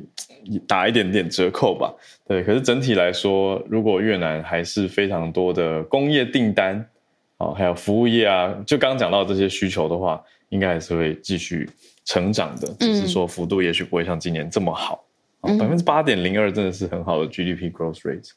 [0.65, 1.93] 打一点点折扣吧，
[2.27, 2.41] 对。
[2.41, 6.83] 可是整体来说，如果越南还是非常多的工业订单，
[7.37, 11.69] 哦，还有服务业啊，就刚刚讲到这些需求的话，应该还是会继续
[12.05, 15.03] 成长的，只是说幅度也许不会像今年这么好。
[15.41, 18.31] 百分之八点零二真的是很好的 GDP growth rate。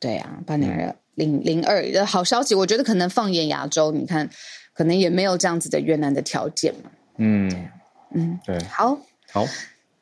[0.00, 4.28] 对啊，八点二零零二的好消息，我觉得可能放眼亚洲，你看
[4.76, 6.90] 可能也没有这样子的越南的条件嘛。
[7.16, 7.68] 嗯。
[8.14, 8.96] 嗯，对，好，
[9.32, 9.44] 好，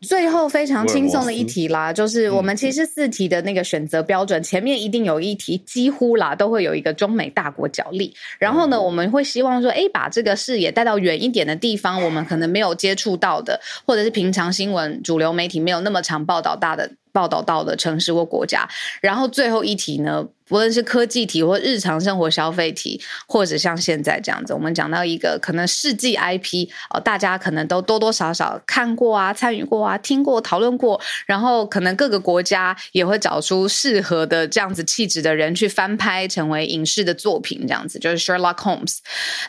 [0.02, 18.68] 最后非常轻松的一题啦，就是我们其实四题的那个选择标准，前面一定有一题，几乎啦都会有一个中美大国角力，然后呢，我们会希望说，哎，把这个视野带到远一点的地方，我们可能没有接触到的，或者是平常新闻主流媒体没有那么常报道大的报道到的城市或国家，
[19.00, 20.28] 然后最后一题呢？
[20.46, 38.98] 不论是科技题或日常生活消费题，或者像现在这样子，我们讲到一个可能世纪 IP 哦，大家可能都多多少少看过啊、参与过啊、听过、讨论过，然后可能各个国家也会找出适合的这样子气质的人去翻拍成为影视的作品，这样子就是 Sherlock Holmes。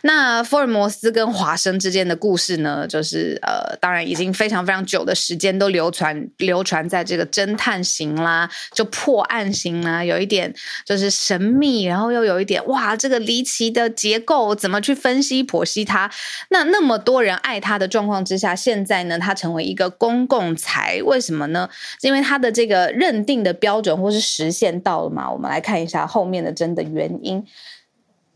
[0.04, 10.54] 那福尔摩斯跟华生之间的故事呢，就是呃，当然已经非常非常久的时间都流传流传在这个侦探型啦，就破案型啦，有一点。
[10.86, 16.12] 就是神秘，然后又有一点哇，这个离奇的结构怎么去分析剖析它？
[16.52, 21.68] 那那么多人爱它的状况之下，现在呢，它成为一个公共财，为什么呢？
[22.02, 25.32] 因为它的这个认定的标准或是实现到了嘛？
[25.32, 27.44] 我们来看一下后面的真的原因。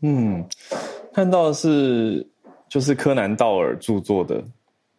[0.02, 0.44] 嗯，
[1.14, 2.26] 看到的是
[2.68, 4.42] 就是柯南道尔著作的，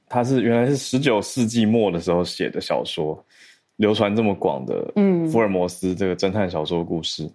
[0.08, 3.22] 他是原来是十九世纪末的时候写的小说。
[3.78, 7.28] 流传这么广的，嗯，福尔摩斯这个侦探小说故事，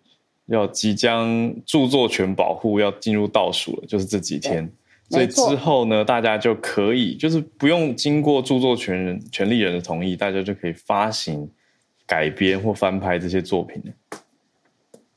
[0.47, 4.71] 要即将著作权保护要进入倒数了，就是这几天，
[5.11, 11.49] 所以之后呢，大家就可以就是不用经过著作权人权利人的同意，大家就可以发行、
[12.07, 14.21] 改编或翻拍这些作品了。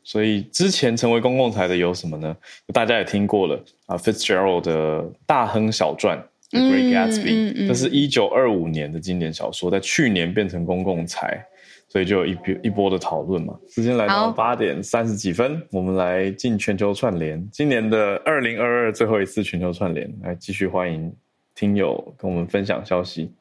[0.03, 2.35] 所以之前成为公共财的有什么呢？
[2.73, 6.17] 大家也听过了啊，Fitzgerald 的《大亨小传》。
[6.51, 11.45] The Great Gatsby，这是一九二五年的经典小说，在去年变成公共财，
[11.89, 13.53] 所以就有一波一波的讨论嘛。
[13.67, 21.11] 时间来到八点三十几分，我们来进全球串联，今年的二零二二最后一次全球串联，来继续欢迎
[21.53, 23.33] 听友跟我们分享消息。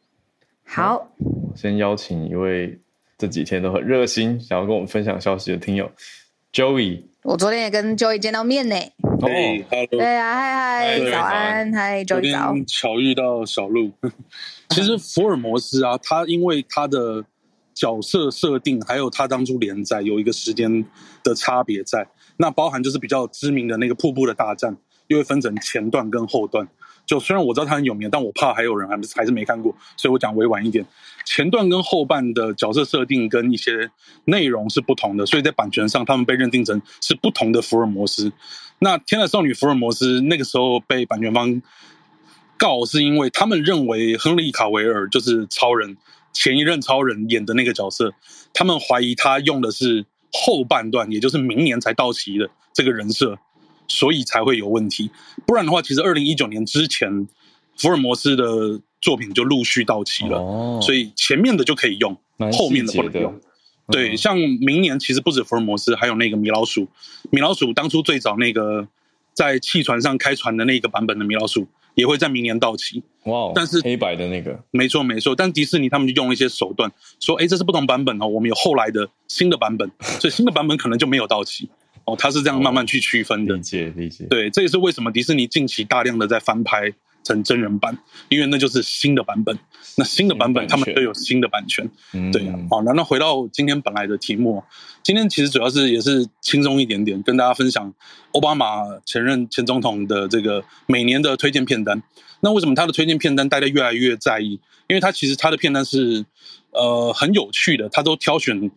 [0.65, 2.79] 好，我先邀请一位
[3.17, 5.91] 这几天都很热心，想要跟我们分享消息的听友
[6.53, 7.05] ，Joey。
[7.25, 8.77] 我昨天也跟 Joey 见到面呢。
[9.03, 9.29] 哦
[9.69, 12.55] ，Hello，对啊，嗨嗨，早安，嗨，Joey 早。
[12.67, 13.91] 巧遇到小鹿。
[14.71, 17.25] 其实福尔摩斯啊，他因为他的
[17.79, 20.85] 角色设定，还有他当初连载有一个时间
[21.23, 26.67] 的差别在，那包含就是比较知名的那个瀑布的大战，又会分成前段跟后段。
[27.07, 30.85] 就虽然我知道他很有名，但我怕还有人还是还是没看过，所以我讲委婉一点。
[31.25, 33.89] 前段跟后半的角色设定跟一些
[34.25, 38.33] 内容是不同的，所以在版权上他们被认定成是不同的福尔摩斯。
[38.81, 41.63] 那《天才少女福尔摩斯》那个时候被版权方
[42.59, 45.97] 告是因为他们认为亨利卡维尔就是超人
[46.39, 48.15] 前一任超人演的那个角色，
[48.55, 53.37] 他们怀疑他用的是后半段，也就是明年才到期的这个人设，
[53.89, 55.11] 所以才会有问题。
[55.45, 57.27] 不然的话，其实二零一九年之前，
[57.77, 62.17] 福尔摩斯的作品就陆续到期了，哦所以前面的就可以用，
[62.53, 63.41] 后面的不能用。
[63.91, 66.87] 对，像明年其实不止福尔摩斯，还有那个米老鼠。
[67.33, 68.87] 米老鼠当初最早那个
[69.35, 73.03] 在汽船上开船的那个版本的米老鼠，也会在明年到期。
[73.29, 75.35] 哇哦，但是黑白的那个，没错，没错。
[75.35, 81.69] 但迪士尼他们就用了一些手段，说，哎，这是不同版本哦，我们有后来的新的版本， 所以新的版本可能就没有到期。
[82.05, 83.55] 哦，他是这样慢慢去区分的。
[83.55, 84.25] 理解理解。
[84.31, 86.91] 对，这也是为什么迪士尼近期大量的在翻拍
[87.23, 87.99] 成真人版，
[88.31, 89.59] 因为那就是新的版本。
[89.99, 91.87] 那新的版本他们都有新的版权。
[92.15, 94.65] 嗯对啊，好，那那回到今天本来的题目，
[95.03, 97.93] 今天其实主要是也是轻松一点点，跟大家分享
[98.33, 102.03] 奥巴马前任前总统的这个每年的推荐片单。
[102.41, 104.61] 那为什么他的推荐片单大家越来越在意？
[104.89, 106.25] 因为他其实他的片单是
[106.71, 108.71] 呃很有趣的，他都挑选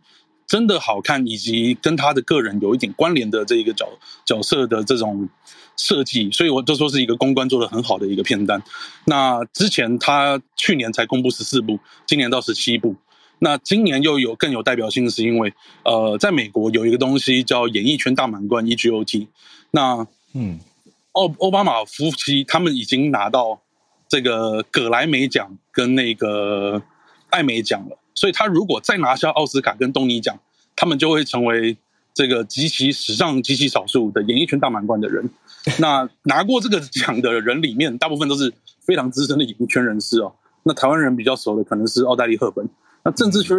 [0.47, 3.88] 真的好看，以及跟他的个人有一点关联的这一个角
[4.26, 5.30] 角色的这种
[5.78, 8.62] 设计，所以我就说是一个公关做的很好的一个片单。
[9.06, 12.95] 那之前他去年才公布十四部，今年到十七部。
[13.43, 15.52] 那今年又有更有代表性的，是因为
[15.84, 19.28] 呃，在美国有一个东西叫演艺圈大满贯 EGOT。
[19.71, 20.60] 那嗯，
[21.13, 23.60] 奥奥巴马夫妻他们已经拿到
[24.08, 26.82] 这个葛莱美奖跟那个
[27.30, 30.38] 艾美奖了，所以他如果再拿下奥斯卡跟东尼奖，
[30.76, 31.78] 他们就会成为
[32.13, 35.30] 这个极其史上极其少数的演艺圈大满贯的人。
[35.80, 40.34] 那拿过这个奖的人里面，大部分都是非常资深的演艺圈人士哦。
[40.63, 42.67] 那台湾人比较熟的可能是奥黛丽·赫本，
[43.04, 43.56] 那政治圈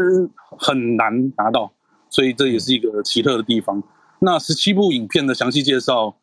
[0.58, 1.72] 很难拿到，
[2.10, 3.82] 所以这也是一个奇特的地方。
[4.18, 6.14] 那十七部影片的详细介绍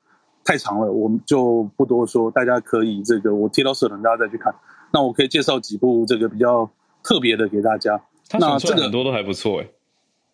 [0.50, 4.52] 太长了，我们就不多说，大家可以这个我贴到社团，大家再去看。
[4.92, 6.68] 那我可以介绍几部这个比较
[7.04, 8.02] 特别的给大家。
[8.40, 9.68] 那这个多都还不错哎。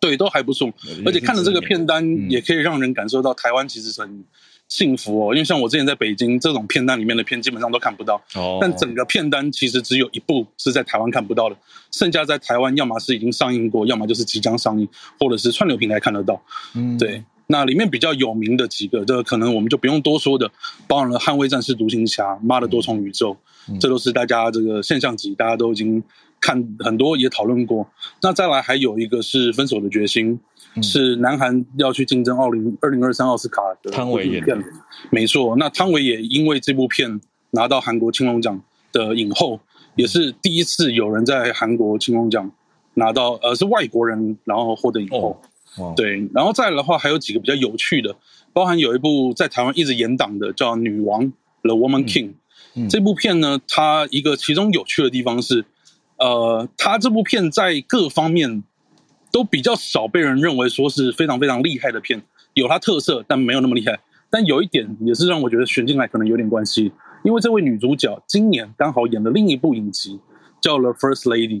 [0.00, 0.72] 对，都还不错，
[1.04, 4.24] 而且看了这个片单，嗯也可以让人感受到台湾其实很
[4.68, 5.34] 幸福哦。
[5.34, 11.56] 因为像我之前在北京，这种片单里面的片基本上都看不到，哦，但整个片单其实只有一部是在台湾看不到的，
[11.90, 14.88] 剩下在台湾要么是已经上映过，要么就是即将上映，
[15.20, 16.40] 或者是串流平台看得到。
[16.74, 20.50] 嗯对，那里面比较有名的几个，这个可能我们就不用多说的，
[20.88, 23.32] 包含了《捍卫战士》、《独行侠》、《妈的多重宇宙》，
[23.68, 26.02] 嗯这都是大家这个现象级，大家都已经
[26.40, 27.88] 看很多也讨论过。
[28.22, 30.34] 那再来还有一个是《分手的决心》，
[30.74, 34.64] 嗯是南韩要去竞争奥林二零二三奥斯卡的汤唯演的片，
[35.10, 35.54] 没错。
[35.56, 38.60] 那汤唯也因为这部片拿到韩国青龙奖
[38.92, 39.60] 的影后，
[39.94, 42.50] 也是第一次有人在韩国青龙奖
[42.94, 45.30] 拿到，呃，是外国人然后获得影后。
[45.30, 45.36] 哦，
[45.78, 48.14] 哇，对，然后再来的话，还有几个比较有趣的，
[48.52, 51.24] 包含有一部在台湾一直延档的叫《女王》
[51.62, 52.32] （The Woman King）、
[52.74, 55.64] 嗯这部片呢，它一个其中有趣的地方是，
[56.18, 58.62] 呃，它这部片在各方面
[59.32, 62.22] 都比较少被人认为说是非常非常厉害的片，
[62.54, 63.98] 有它特色，但没有那么厉害。
[64.28, 66.92] 但有一点也是让我觉得选进来可能有点关系，
[67.24, 70.18] 因为这位女主角今年刚好演了另一部影集，
[70.60, 71.60] 叫《The First Lady》。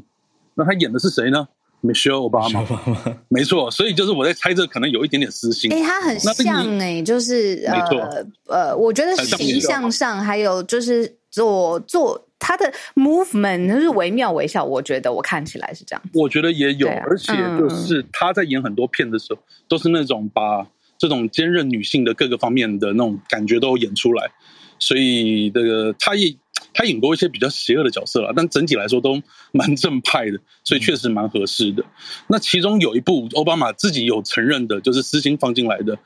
[0.54, 1.48] 那她演的是谁呢
[1.86, 2.66] ？Michelle Obama。
[3.28, 5.72] 没错，所以就是我在猜这可能有一点点私心。
[5.72, 16.02] 哎、他很像哎、就是没错呃呃，我觉得形象上还有就是做做他的 movement 就是惟妙惟肖，我觉得我看起来是这样。
[16.12, 20.66] 我觉得也有，啊而且就是他在演很多片的时候，都是那种把
[20.98, 24.30] 这种坚韧女性的各个方面的那种感觉都演出来，
[24.78, 26.34] 所以这个他也
[26.76, 29.18] 她演过一些比较邪恶的角色啦，但整体来说都
[29.50, 31.82] 蛮正派的，所以确实蛮合适的。
[32.28, 35.98] 那其中有一部奥巴马自己有承认的，就是私心放进来的，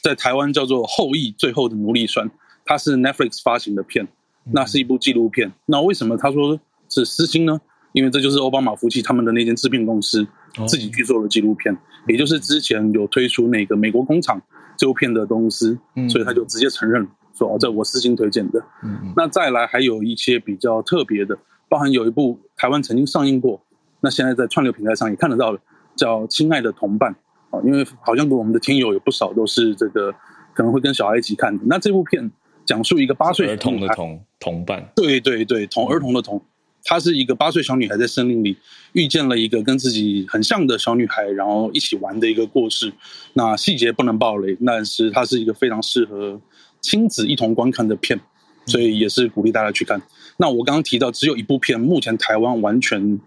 [0.00, 2.28] 在台湾叫做《后裔最后的奴隶船》，
[2.64, 4.06] 它是 Netflix 发行的片，
[4.44, 5.52] 那是一部纪录片。
[5.66, 7.60] 那为什么他说是私心呢？
[7.92, 10.24] 因为这就是奥巴马夫妻他们的那间制片公司
[10.58, 14.38] 哦自己去做的纪录片，也就是之前有推出那个《美国工厂》
[14.76, 21.36] 这部片的公司，嗯所以他就直接承认说：“哦，这我私心推荐的。”嗯嗯那再来还有一些比较特别的，
[21.68, 23.60] 包含有一部台湾曾经上映过，
[24.00, 25.58] 那现在在串流平台上也看得到了，
[25.94, 27.14] 叫《亲爱的同伴》
[27.56, 30.12] 啊，因为好像我们的听友有不少都是这个
[30.54, 31.62] 可能会跟小孩一起看的。
[31.66, 32.30] 那这部片
[32.64, 36.42] 讲述一个八岁儿童的女孩童同伴，对对对，同儿童的童，
[36.84, 38.56] 她是一个八岁小女孩，在森林里
[38.92, 42.92] 遇见了一个跟自己很像的小女孩，然后一起玩的一个故事。
[43.34, 46.40] 那细节不能暴雷，但是它是一个非常适合
[46.80, 48.20] 亲子一同观看的片，
[48.66, 50.00] 所以也是鼓励大家去看。
[50.36, 53.18] 那我刚刚提到只有一部片，目前台湾完全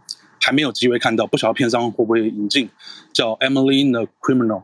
[0.41, 2.69] 还没有机会看到，不晓得片商会不会引进，
[3.11, 4.61] 叫《Emily the Criminal》。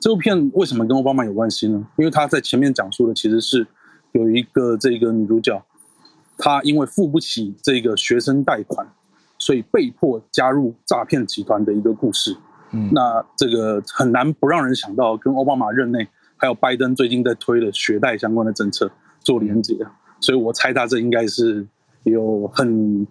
[0.00, 1.86] 这部片为什么跟奥巴马有关系呢？
[1.96, 3.66] 因为他在前面讲述的其实是
[4.12, 5.64] 有一个这个女主角，
[6.36, 8.86] 她因为付不起这个学生贷款，
[9.38, 12.36] 所以被迫加入诈骗集团的一个故事。
[12.72, 16.08] 嗯那这个很难不让人想到跟奥巴马任内
[16.44, 18.90] 还有拜登最近在推的学贷相关的政策
[19.22, 19.74] 做连接，
[20.20, 21.66] 所以我猜他这应该是
[22.02, 23.06] 有很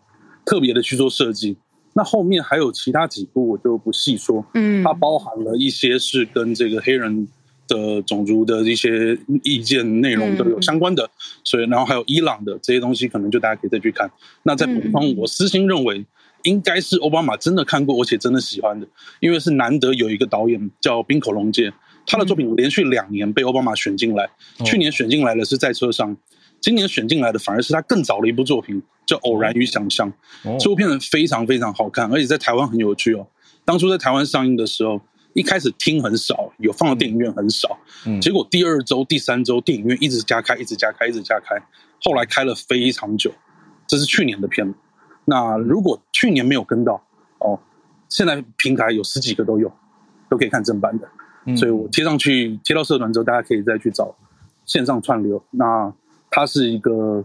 [0.45, 1.57] 特别的去做设计。
[1.93, 4.83] 那后面还有其他几部我就不细说，嗯。
[4.83, 7.27] 它包含了一些是跟这个黑人
[7.67, 11.09] 的种族的一些意见内容都有相关的，
[11.43, 14.07] 所以然后还有伊朗的这些东西，可能就大家可以再去看。
[14.43, 16.05] 那在北方，我私心认为
[16.43, 18.85] 应该是奥巴马真的看过，而且真的喜欢的，
[19.21, 21.73] 因为是难得有一个导演叫冰口龙介，
[22.05, 24.29] 他的作品连续两年被奥巴马选进来，
[24.65, 26.15] 去年选进来的是在车上。
[26.59, 30.09] 今年选进来的反而是他更早的一部作品，叫《偶然与想象》。
[30.49, 33.27] 哦这部片子非常非常好看，而且在台湾很有趣哦。
[33.65, 35.01] 当初在台湾上映的时候，
[35.33, 41.61] 一开始听很少，有放到电影院很少，嗯结果第二周、第三周电影院一直加开，一直加开，一直加开，
[42.01, 43.33] 后来开了非常久。
[43.85, 44.73] 这是去年的片子。
[45.25, 47.03] 那如果去年没有跟到
[47.39, 47.59] 哦，
[48.07, 49.69] 现在平台有十几个都有，
[50.29, 51.09] 都可以看正版的。
[51.45, 54.15] 嗯所以我贴上去，贴到社团之后，大家可以再去找
[54.65, 55.43] 线上串流。
[55.51, 55.93] 那
[56.29, 57.23] 它是一个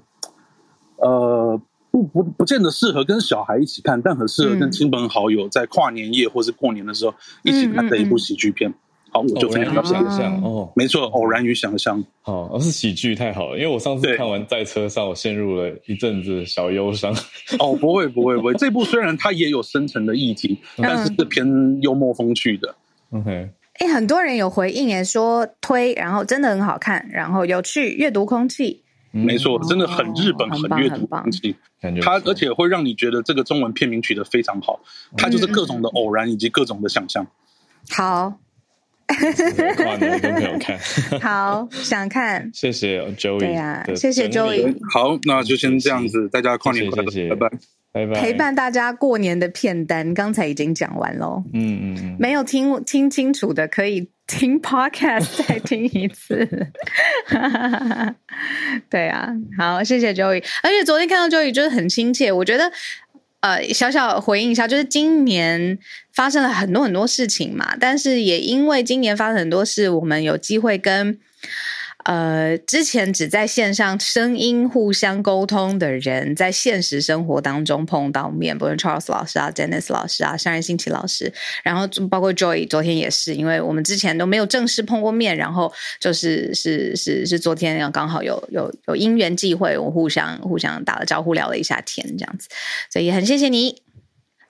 [0.96, 1.60] 呃，
[1.90, 8.74] 不不不见得适合跟小孩一起看，但很适合跟嗯亲朋好友在跨年夜或是过年的时候一起看的一部喜剧片。
[9.10, 9.82] 好，我就分享到。
[9.82, 12.04] 想象哦，没错，偶然与想象。
[12.20, 17.10] 好，哦是喜剧太好了，因为我上次看完在车上，我陷入了一阵子小忧伤。
[17.58, 22.74] 哦，不会不会不会，这部虽然它也有深层的议题，但是是偏幽默风趣的。
[23.12, 23.48] OK，
[23.78, 28.82] 哎，很多人有回应也说推，然后真的很好看，然后有趣，阅读空气。
[29.12, 31.56] 嗯没错，真的很日本，很很阅读棒很棒风气。
[31.80, 34.80] 感觉它而且会让你觉得这个中文片名取得非常好，
[35.16, 37.26] 它就是各种的偶然以及各种的想象。
[37.90, 38.34] 好
[39.76, 40.78] 跨年跟朋友看，
[41.20, 47.56] 好想看，谢谢 Joey，对呀的谢谢整理 Joey 好，那就先这样子，大家跨年快乐，谢谢谢谢拜拜。
[47.90, 51.42] 拜拜，陪伴大家过年的片单，刚才已经讲完喽。
[51.54, 56.46] 嗯嗯嗯，没有听听清楚的，可以听 podcast 再听一次。
[58.90, 60.44] 对啊，好，谢谢 Joey。
[60.62, 62.70] 而且昨天看到 Joey 就是很亲切，我觉得。
[63.40, 65.78] 呃，小小回应一下，就是今年
[66.12, 71.18] 发生了很多很多事情嘛，但是也因为今年发生很多事，我们有机会跟
[72.08, 81.30] 呃之前只在线上声音互相沟通的人，在现实生活当中碰到面，不论 Charles 老师啊、Dennis 老师啊、商人新奇老师，
[81.62, 92.48] 然后包括 Joy，昨天也是，因为我们之前都没有正式碰过面，然后就是是是是昨天刚好有有有因缘际会，我互相互相打了招呼，聊了一下天，这样子，
[92.90, 93.87] 所以也很谢谢你。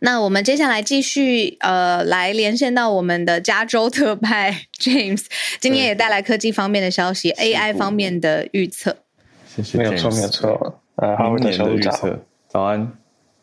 [0.00, 5.24] 那我们接下来继续呃来连线到我们的加州特派 James，
[5.60, 8.96] 今天也带来科技方面的消息，AI 方面的预测。
[9.46, 10.28] 谢谢，没有错，没有。
[10.28, 10.80] 错。
[10.96, 12.18] 呃，哈维明年的小组长，的预测，
[12.48, 12.92] 早安。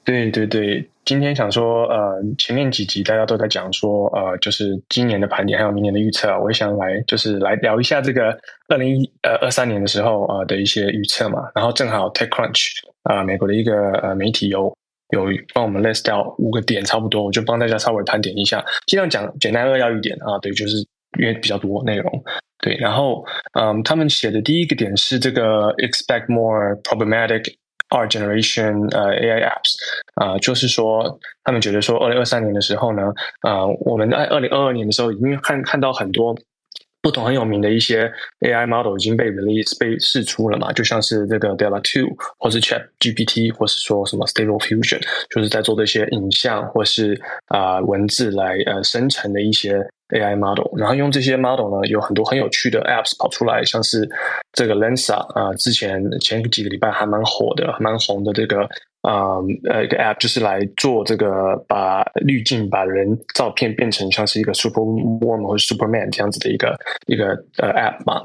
[0.03, 8.38] 对对对，今天想说，呃，前面几集大家都在讲说，呃，就是今年的盘点还有明年的预测啊，我也想来就是来聊一下这个
[8.68, 11.49] 二零一呃二三年的时候啊、呃、的一些预测嘛。
[11.56, 14.72] 然后正好 TechCrunch 啊、美国的一个呃媒体有
[15.16, 20.38] 有帮我们 list 掉五个点，差不多，我就帮大家稍微盘点一下，尽量讲简单扼要一点啊。
[20.41, 20.78] 对，就是
[21.20, 22.24] 因为比较多内容。
[22.59, 23.26] 对，然后
[23.59, 27.53] 嗯，他们写的第一个点是这个 expect more problematic
[27.89, 29.76] R generation 呃 AI apps
[30.16, 33.01] 啊、就是说他们觉得说二零二三年的时候呢，
[33.41, 36.36] 呃，我们在二零二二年的时候已经看看到很多。
[37.06, 44.99] 不同很有名的一些 AI model 已经被 release 被试出了嘛，就像是这个 Delta Two 或是 Chat GPT，或是说什么 Stable Fusion，
[45.30, 49.76] 就是在做这些影像或是啊、文字来呃生成的一些
[50.10, 54.10] AI model，然后用这些 model 呢，有很多很有趣的 apps 跑出来，像是
[54.53, 58.68] 这个 Lensa 啊、之前前几个礼拜还蛮火的、还蛮红的这个
[59.06, 59.38] 啊
[59.70, 67.28] 呃一个 app，就是来做这个把滤镜把人照片变成像是一个 Superwoman 或者 Superman 这样子的一个一个
[67.58, 68.24] 呃 app 嘛。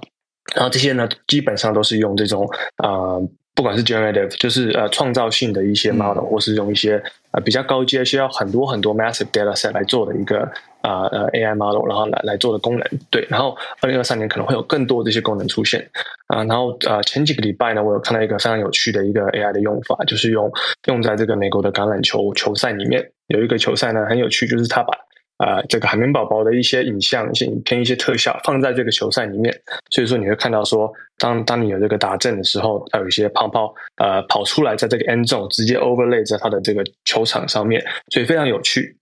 [0.56, 2.48] 然后这些呢，基本上都是用这种
[2.82, 3.22] 呃，
[3.54, 7.00] 不管是 generative，就是呃创造性的一些 model，、或是用一些
[7.30, 10.50] 呃比较高阶、需要很多很多 massive data set 来做的一个
[10.82, 12.86] 啊呃 AI model，然后来来做的功能。
[13.10, 15.88] 对，然后二零二三年可能会有更多这些功能出现
[16.28, 20.50] 啊、然后呃前几个礼拜呢，我有看到一个非常有趣的一个 AI 的用法，就是用
[20.86, 24.96] 用在这个美国的橄榄球球赛里面，有一个球赛呢很有趣，就是他把
[25.38, 29.52] 啊，这个海绵宝宝的一些影像、一些影片、一些特效放在这个球赛里面，
[29.90, 38.96] 所以说你会看到说，当当你有这个打阵的时候，它有一些泡泡呃跑出来，在这个 end zone 直接 overlay 在它的这个球场上面，所以非常有趣。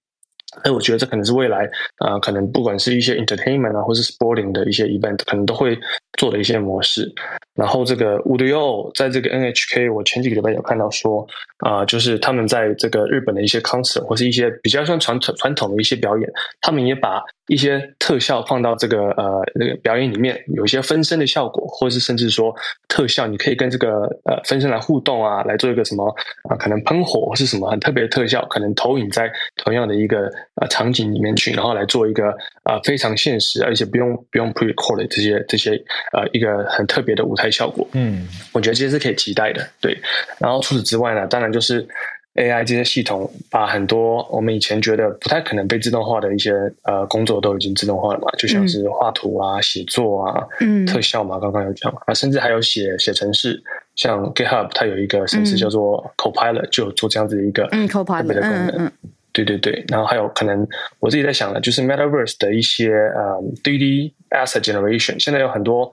[0.65, 5.79] 哎我觉得这可能是未来啊，可能不管是一些 entertainment 啊，或是 sporting 的一些 event，可能都会
[6.19, 7.11] 做的一些模式。
[7.55, 11.27] 然后这个 w o d o 在这个 NHK，我前几个礼拜有看到说
[11.59, 22.55] 啊，就是他们在这个日本的一些 concert 或是一些比较像传统传统的一些表演，他们也把一些特效放到这个呃那个表演里面，有一些分身的效果，或是甚至说
[22.87, 26.07] 特效，你可以跟这个呃分身来互动啊，来做一个什么
[26.49, 30.31] 啊，可能喷火或是什么很特别的特效，可能投影在同样的一个。
[30.61, 32.31] 呃，场景里面去，然后来做一个
[32.65, 35.81] 啊非常现实，而且不用不用 pre-record 这些这些
[36.13, 37.87] 呃一个很特别的舞台效果。
[37.93, 39.67] 嗯，我觉得这些是可以期待的。
[39.81, 39.99] 对，
[40.39, 41.87] 然后除此之外呢，当然就是
[42.35, 46.53] AI 这些系统，把很多我们以前觉得不太可能被自动化的一些
[46.83, 53.61] 呃工作都已经自动化了嘛，就像是画图啊、写作啊、嗯、特效嘛，刚刚有讲啊，甚至还有写写程式，
[53.97, 58.93] 像 GitHub 它有一个程式叫做 Copilot，就做这样子的一个嗯 Copilot 的功能。
[59.33, 60.67] 对对对，然后还有可能
[61.01, 65.93] 我自己在想的，就是 Metaverse 的一些呃 3D asset generation，现在有很多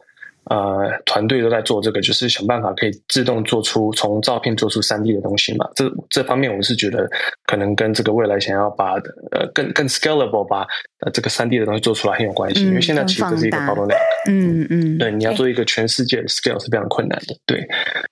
[0.49, 5.69] 呃团队都在做这个，就是想办法可以自动做出从照片做出三 D 的东西嘛。
[5.75, 7.09] 这这方面我是觉得
[7.45, 8.93] 可能跟这个未来想要把
[9.31, 10.61] 呃更更 scalable 把
[10.99, 13.97] 呃这个三 D 的东西做出来很有关系，因为现在其实是一个 bottleneck。
[14.27, 17.35] 嗯嗯，对，你要做一个全世界的 scale 是非常困难的。
[17.45, 17.65] 对，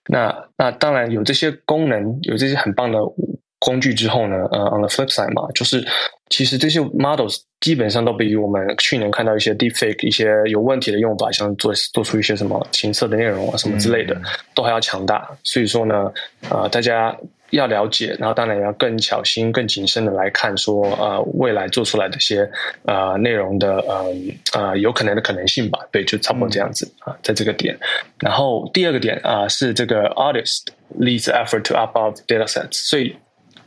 [0.08, 3.00] 那那当然有这些功能，有这些很棒的。
[3.64, 5.82] 工具之后呢，呃，on the flip side 嘛，就是
[6.28, 14.22] 其实这些 models 基本上都比我们去年看到一些 deepfake 一些有问题的用法，像做做出一些什么情色的内容啊什么之类的，
[14.54, 15.26] 都还要强大。
[15.44, 16.12] 所以说呢，
[16.50, 17.16] 呃，大家
[17.52, 22.46] 要了解，然后当然也要更小心、更谨慎的来看，说呃，未来做出来的些
[22.86, 24.14] 呃内容的呃
[24.52, 25.80] 呃有可能的可能性吧。
[25.90, 27.80] 对，就差不多这样子啊，在这个点。
[28.20, 30.66] 然后第二个点啊，是这个 artist
[31.00, 33.16] leads effort to upload data sets，所以。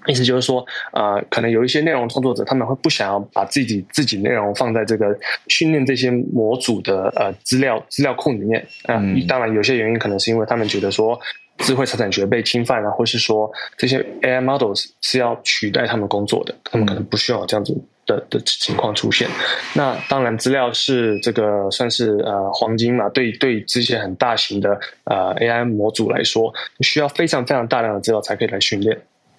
[0.07, 5.17] 意思就是说，呃，可能有一些内容创作者，他们会不想要把自己自己内容放在这个
[5.49, 8.67] 训练这些模组的呃资料资料库里面。
[8.89, 11.19] 嗯，当然有些原因可能是因为他们觉得说
[11.59, 17.75] 智慧财产权被侵犯了，或是说这些 AI models 是要取代他们工作的，他们可能不需要这样子
[18.07, 19.27] 的的情况出现。
[19.75, 28.97] 那当然，资料是这个算是呃黄金嘛，对对，这些很大型的呃 AI 模组来说，需要非常非常大量的资料才可以来训练。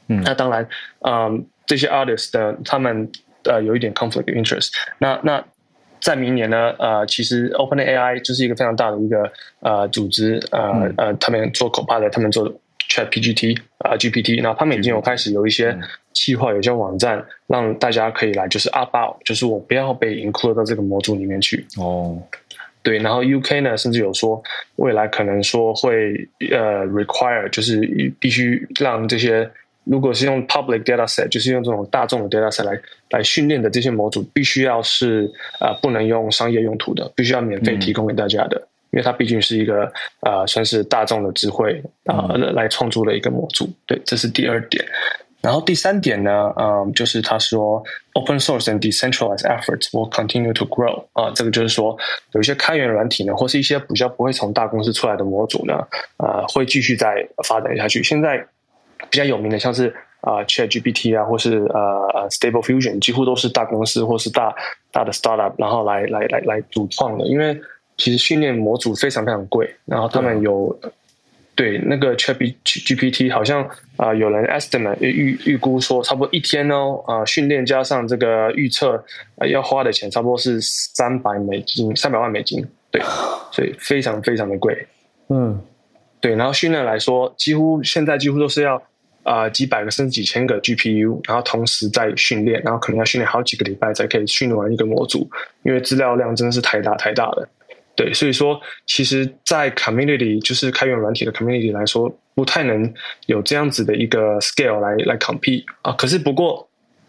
[0.07, 0.67] 那当然，
[1.01, 3.09] 嗯，这些 artist 的他们
[3.43, 4.69] 呃有一点 conflict interest。
[4.99, 5.43] 那那
[5.99, 9.31] 在明年呢，呃，其实 Open AI 就是一个非常大的一个
[9.61, 12.47] 呃组织，呃呃，他们做 Copilot，他们做
[12.89, 15.77] Chat GPT 啊 GPT，然后他们已经有开始有一些
[16.13, 21.65] 计划，有些网站让大家可以来就是 opt out，就是我不要被 include 到这个模组里面去。
[21.77, 22.17] 哦，
[22.83, 24.41] 对，然后 UK 呢，甚至有说
[24.75, 26.13] 未来可能说会
[26.51, 27.81] 呃 require，就是
[28.19, 29.49] 必须让这些。
[29.89, 32.77] 如果是用 public data set，就是用这种大众的 data set 来
[33.11, 35.31] 来训练的这些模组，必须要是
[35.61, 38.57] 呃不能用商业用途的，必须要免费提供给大家的，
[38.91, 39.89] 因为它毕竟是一个
[40.21, 43.69] 呃算是大众的智慧啊来创作的一个模组。
[43.85, 44.83] 对，这是第二点。
[45.41, 47.81] 然后第三点呢，嗯，就是他说
[48.13, 51.95] open source and decentralized efforts will continue to grow 啊，这个就是说
[52.33, 55.75] 有一些开源软体呢，或是一些比较不会从大公司出来的模组呢，
[56.17, 58.03] 呃，会继续在发展下去。
[58.03, 58.45] 现在。
[59.09, 61.79] 比较有名的，像是啊 Chat GPT 啊，或是呃
[62.13, 64.53] 呃 Stable Fusion，几乎都是大公司或是大
[64.91, 67.25] 大的 startup，然后来来来来主创的。
[67.27, 67.59] 因为
[67.97, 70.77] 其实训练模组非常非常贵，然后他们有
[71.55, 79.03] 对那个 Chat GPT 好像啊有人 estimate 预预估说，差不多一天哦啊训练加上这个预测
[79.47, 82.65] 要花的钱，差不多是三百美金，三百万美金。
[82.91, 83.01] 对，
[83.51, 84.87] 所以非常非常的贵。
[85.29, 85.59] 嗯。
[86.19, 88.81] 对，然后训练来说，几乎现在几乎都是要
[89.23, 95.29] 啊几百个甚至几千个 GPU，然后同时在训练，然后可能要训练好几个礼拜才可以训练完一个模组，
[95.63, 97.47] 因为资料量真的是太大太大了。
[97.95, 102.93] 对，所以说其实，在 community 就是开源软体的 community 来说，不太能
[103.25, 105.91] 有这样子的一个 scale 来来 compete 啊。
[105.93, 106.67] 可是不过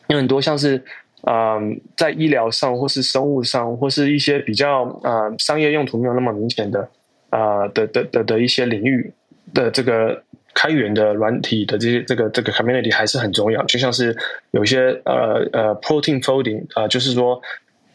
[0.08, 0.82] 有很多像是
[1.26, 6.88] 嗯在医疗上或是生物上或是一些比较啊商业用途没有那么明显的。
[7.30, 9.12] 啊的的的的一些领域
[9.54, 10.22] 的这个
[10.54, 14.16] 开源的软体的这些这个这个 community 还是很重要，就像是
[14.50, 17.40] 有些呃呃 protein folding 啊，就是说。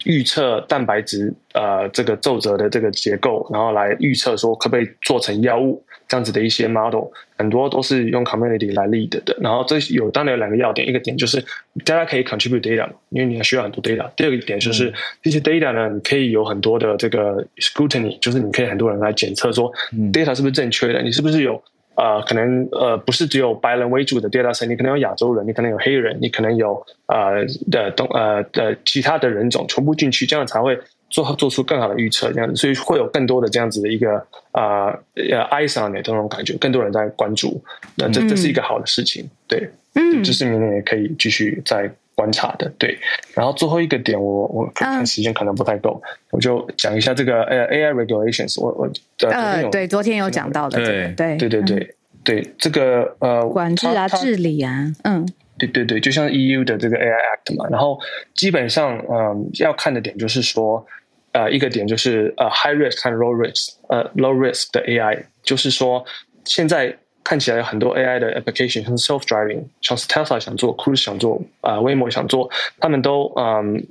[0.04, 7.04] 预测蛋白质呃这个皱褶的这个结构，然后来预测说可不可以做成药物这样子的一些 model，
[7.36, 9.36] 很多都是用 community 来 lead 的。
[9.40, 11.42] 然后这有当然有两个要点，一个点就是
[11.84, 14.08] 大家可以 contribute data，因为你需要很多 data。
[14.16, 14.92] 第二个点就是
[15.22, 19.72] 这些 data 呢，你可以有很多的这个 scrutiny，就是你可以很多人来检测说
[20.12, 21.62] data 是不是正确的，你是不是有
[21.96, 30.78] 呃，可能呃不是只有白人为主的 data set，你可能有亚洲人，你可能有黑人，你可能有呃的东呃的其他的人种全部进去，这样才会
[31.10, 34.14] 做做出更好的预测，这样子，所以会有更多的这样子的一个
[34.52, 37.62] 呃呃 eyes on it 这种感觉，更多人在关注，
[37.96, 40.22] 那这这是一个好的事情，对，嗯。
[40.24, 42.98] 这是明年也可以继续再观察的，对。
[43.34, 46.00] 然后最后一个点我，我看时间可能不太够，
[46.30, 48.90] 我就讲一下这个呃 AI regulations，我我
[49.28, 51.14] 呃呃，对，昨天有讲到的，对。
[51.16, 51.94] 对对对对
[52.24, 55.28] 对，这个呃管制啊、治理啊，嗯。
[55.56, 57.96] 对对对，就像 EU 的这个 AI Act 嘛，然后
[58.34, 60.84] 基本上嗯要看的点就是说，
[61.30, 66.04] 呃一个点就是呃 high risk 和 low risk，呃 low risk 的 AI，就是说
[66.44, 66.92] 现在
[67.24, 73.82] 看起来有很多 AI 的 application，像 self driving，像是 Tesla 想做，Cruise 想做，啊、呃、Waymo 想做，他们都嗯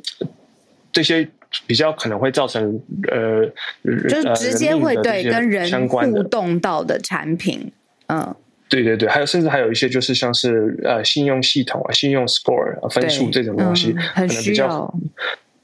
[0.92, 1.28] 这些
[1.66, 2.80] 比较可能会造成
[3.12, 3.46] 呃
[3.84, 7.72] 就是直接会对跟人互动到的产品，
[8.08, 8.36] 嗯，
[8.70, 14.94] 对对对，还有甚至还有一些就是像是呃信用系统啊、信用 score 啊、分数这种东西，嗯很可能比较需要。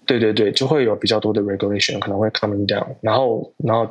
[0.10, 3.88] 对对对，就会有比较多的 regulation 可能会 coming down，然后然后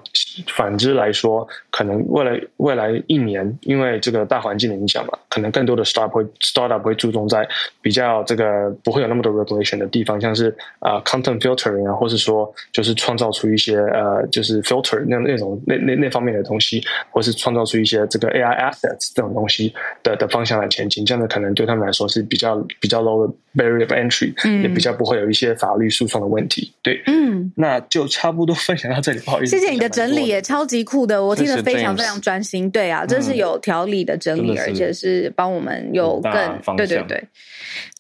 [0.49, 7.49] 反之来说，可能未来未来一年，因为这个大环境的影响嘛，可能更多的 startup 会 startup 会注重在
[7.81, 10.49] 比较这个不会有那么多 regulation 的地方，像是
[10.81, 24.59] 啊、呃 content filtering 啊，或是说就是创造出一些呃就是 filter 那那种那那那方面的东西，或是创造出一些这个 AI assets 这种东西的的方向来前进，这样的可能对他们来说是比较比较 low 的 barrier of entry，、嗯。
[24.63, 26.73] 也比较不会有一些法律诉讼的问题。
[26.83, 32.71] 对，嗯，那就差不多分享到这里，不好意思，谢谢你的整理，也超级酷的，我听得非常非常专心。
[32.71, 37.23] 对啊，这是有条理的整理，而且是帮我们有更对对对，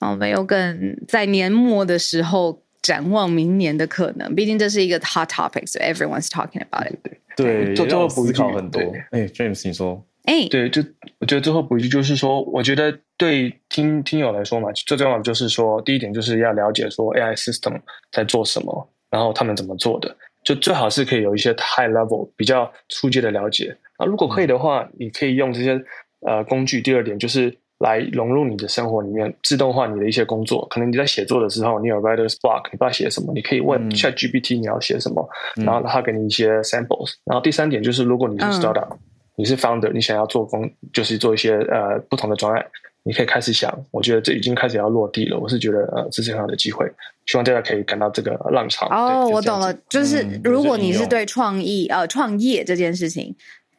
[0.00, 4.34] 帮我们有更在年末的时候展望明年的可能。
[4.34, 6.96] 毕竟这是一个 hot topic，so everyone's talking about it。
[7.36, 9.04] 对，最也让我思考很多对。
[9.10, 10.82] 哎，James，你说，哎，对，就
[11.20, 17.80] 我觉得最后补一句就是说，我觉得对听听友来说嘛，最重要的就是说，第一点就是要了解说 AI system
[18.12, 20.14] 在做什么，然后他们怎么做的，
[20.44, 23.74] 就最好是可以有一些 high level 比较初阶的了解。
[23.96, 25.80] 啊，如果可以的话，你可以用这些
[26.26, 26.82] 呃工具。
[26.82, 30.66] 第二点就是来融入你的生活里面，自动化你的一些工作。
[30.68, 35.26] 可能你在写作的时候，你有 writer's block，你不知道写什么，你可以问嗯 ChatGPT 你要写什么，
[35.56, 37.14] 嗯然后他给你一些 samples。
[37.24, 38.96] 然后第三点就是，如果你是嗯 startup，、
[39.38, 42.66] 你是 founder，你想要做工，就是做一些呃不同的专案，
[43.04, 43.72] 你可以开始想。
[43.92, 46.90] 我觉得这已经开始要落地了，我是觉得呃这是很好的机会，
[47.24, 48.88] 希望大家可以赶到这个浪潮。
[48.88, 49.72] 哦，对我懂了，。
[49.88, 53.32] 就是嗯如果你是对创意呃创业这件事情，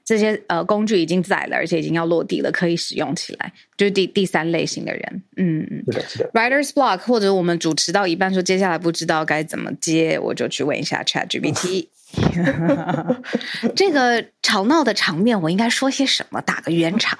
[0.05, 5.83] 这些呃工具已经在了，而且已经要落地了，可以使用起来，就是第第三类型的人，嗯嗯。
[5.87, 6.31] 是的，是的。
[6.33, 11.87] Writer's block，或者我们主持到一半说接下来不知道该怎么接，我就去问一下 Chat GPT。
[13.75, 16.41] 这个吵闹的场面，我应该说些什么？
[16.41, 17.17] 打个圆场，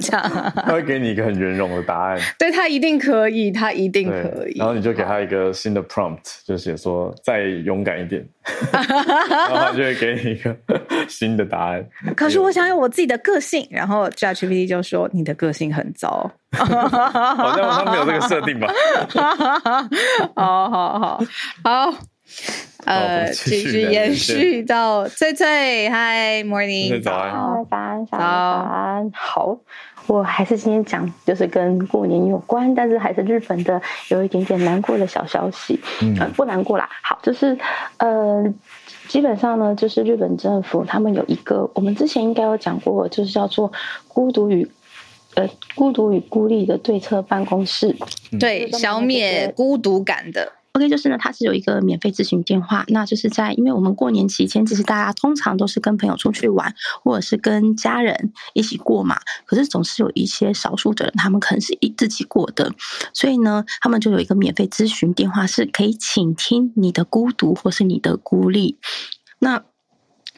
[0.00, 4.58] 这样他会给你一个很圆融的答案， 对他一定可以，他一定可以。
[4.58, 8.26] 然后你就给他一个新的 prompt，就写说再勇敢一点，
[8.72, 10.54] 然后他就会给你一个
[11.08, 11.84] 新的答案。
[12.14, 16.30] 可是我想有我自己的个性，然后 Chat GPT 就说你的个性很糟。
[16.52, 16.64] 好
[17.56, 18.72] 像他没有这个设定吧？
[20.34, 21.20] 好好好
[21.62, 21.94] 好，我
[22.84, 29.10] 呃，们继续延续到翠翠嗨翠 morning，早安，早安，早早安，早安。
[29.12, 29.58] 好，
[30.06, 35.80] 我还是今天讲，就是跟过年有关，但是还是日本的有一点点难过的小消息。
[36.00, 36.88] 嗯呃，不难过啦。
[37.02, 37.58] 好，就是
[37.96, 38.44] 呃，
[39.08, 43.72] 基本上呢，就是日本政府他们有一个，我们之前应该有讲过，就是叫做
[44.06, 44.70] 孤独与
[45.34, 47.96] 呃孤独与孤立的对策办公室。
[48.38, 59.18] 对，消灭孤独感的，OK，就是呢，它是有一个免费咨询电话，那就是在因为我们过年期间，其实大家通常都是跟朋友出去玩，或者是跟家人一起过嘛。
[59.46, 62.70] 可是总是有一些少数的人，他们可能是一自己过的，
[63.14, 68.76] 所以呢，他们就有一个免费咨询电话，是可以倾听你的孤独或是你的孤立。
[69.38, 69.64] 那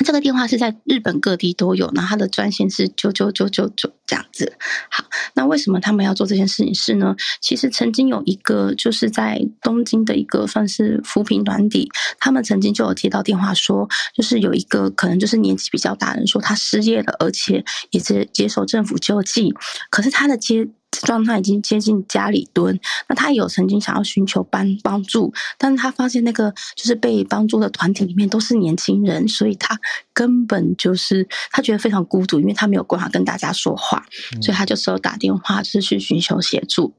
[0.05, 4.57] 这个电话是在日本各地都有，然后它的专线是九九九九九这样子。
[4.90, 7.14] 好，那为什么他们要做这件事情是呢？
[7.40, 11.88] 其实曾经有一个就是在东京的一个算是扶贫团体，
[12.18, 19.53] 他们曾经就有接到电话说，就是有一个可能就是年纪比较大的人说他失业了，而且也是接受政府救济，
[19.90, 20.68] 可是他的接
[21.03, 22.78] 状态已经接近家里蹲，
[23.09, 29.78] 那他有曾经想要寻求帮帮助，但是他发现那个就是被帮助的团体里面都是年轻人，所以他
[30.12, 34.05] 根本就是他觉得非常孤独，因为他没有办法跟大家说话，
[34.42, 36.94] 所以他就只有打电话就是去寻求协助。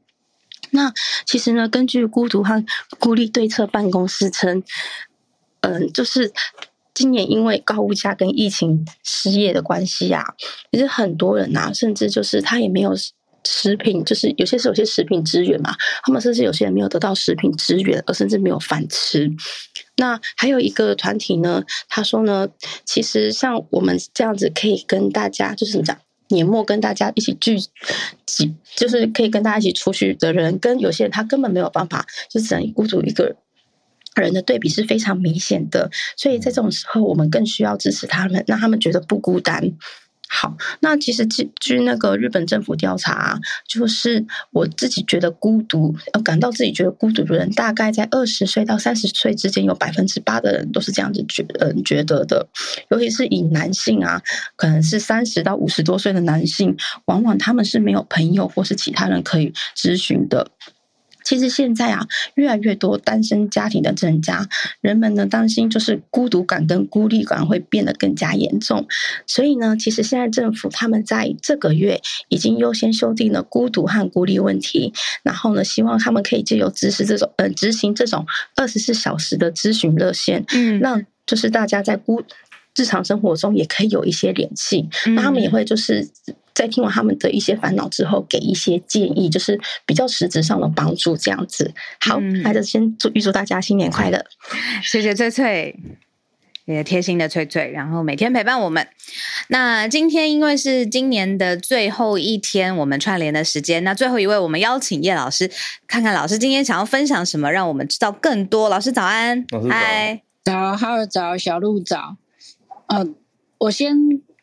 [0.72, 0.94] 那
[1.26, 2.64] 其实呢，根据孤独和
[3.00, 4.64] 孤立对策办公室称，
[5.62, 6.32] 嗯、就是
[6.94, 10.24] 今年因为高物价跟疫情失业的关系啊，
[10.72, 12.94] 其实很多人啊，甚至就是他也没有
[13.52, 19.32] 食品，就是有些是有些食品支援嘛，他们甚至有些人没有得到食品支援，而甚至没有饭吃。
[19.98, 22.48] 那还有一个团体呢，他说呢，
[22.86, 25.98] 其实像我们这样子可以跟大家就是怎么讲，
[26.28, 27.58] 年末跟大家一起聚
[28.28, 33.36] 集，就是可以跟大家一起出去的人，跟有些人他根本没有办法，就只能孤独一个
[34.16, 35.90] 人的对比是非常明显的。
[36.16, 39.72] 所以在这种时候，我们更需要支持他们，让他们觉得不孤单。
[40.32, 52.48] 好，那其实据据那个日本政府调查，就是我自己觉得孤独，呃，感到自己觉得孤独的人，大概在二十岁到三十岁之间，有百分之八的人都是这样子觉，嗯，觉得的。
[52.92, 54.22] 尤其是以男性啊，
[54.56, 60.52] 可能是三十到五十多岁的男性，往往他们是没有朋友或是其他人可以咨询的。
[61.30, 64.50] 其实现在啊，越来越多单身家庭的增加，
[64.82, 68.88] 人们呢担心就是孤独感跟孤立感会变得更加严重。
[69.28, 78.26] 所以呢，其实现在政府他们在这个月已经优先修订了孤独和孤立问题，然后呢，希望他们可以借由执行这种呃执行这种
[78.56, 82.24] 二十四小时的咨询热线，嗯，让就是大家在孤
[82.80, 86.10] 日常生活中也可以有一些联系，那他们也会就是。
[86.52, 91.74] 在听完他们的一些烦恼之后，给一些建议，就是比较实质上的帮助，这样子。
[92.02, 94.26] 好，那就先祝预祝大家新年快乐。
[94.84, 95.74] 谢谢翠翠，
[96.66, 98.86] 也贴心的翠翠，然后每天陪伴我们。
[99.48, 105.50] 那今天因为是今年的最后一天，我们串联的时间，那最后一位我们邀请叶老师，
[105.88, 108.68] 看看老师今天想要分享什么，让我们知道更多。
[108.68, 112.18] 老师早安，嗨，早，好早，小鹿早。
[112.94, 113.16] 嗯，
[113.58, 113.96] 我先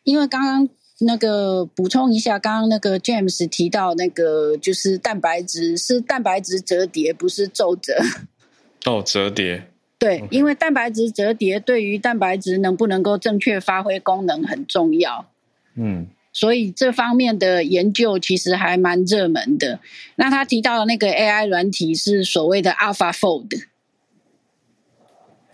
[0.03, 0.69] 因为刚刚。
[0.99, 7.93] 那个补充一下，刚刚那个 James 提到那个就是蛋白质是蛋白质折叠，不是皱褶。
[8.85, 9.67] 哦，折叠。
[9.99, 15.27] 对，因为蛋白质折叠对于蛋白质能不能够正确发挥功能很重要。
[15.75, 16.07] 嗯。
[16.33, 19.79] 所以这方面的研究其实还蛮热门的。
[20.15, 23.51] 那他提到的那个 AI 软体是所谓的 AlphaFold。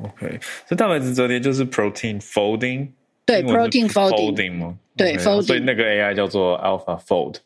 [0.04, 2.90] OK，这蛋白质折叠就是 Protein Folding。
[3.26, 4.78] 对，Protein Folding 吗？
[4.98, 7.38] 对，folding，所以那个 AI 叫做 AlphaFold。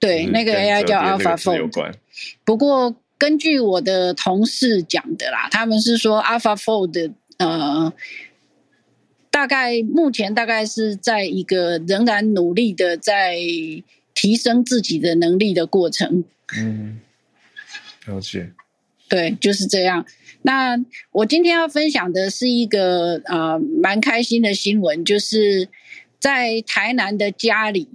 [0.00, 1.92] 对，那个 AI 叫 AlphaFold。
[2.44, 7.92] 不过根据我的同事讲的啦，他们是说 AlphaFold 呃，
[9.30, 13.36] 大概目前大概是在一个仍然努力的在
[14.14, 16.24] 提升自己的能力的过程。
[16.58, 17.00] 嗯，
[18.06, 18.50] 了解。
[19.08, 20.04] 对，就是这样。
[20.46, 20.78] 那
[21.12, 25.68] 我今天要分享的是一个呃蛮开心的新闻，就是。
[26.18, 27.88] 在台南的家里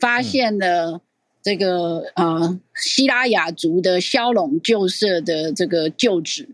[0.00, 1.02] 发现了
[1.42, 6.48] 这个呃希拉雅族的骁龙旧社的这个旧址，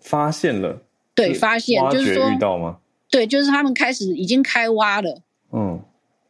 [0.00, 0.82] 发现了，
[1.14, 2.78] 对，发现就是说遇到吗？
[3.10, 5.20] 对，就是他们开始已经开挖了，
[5.52, 5.82] 嗯，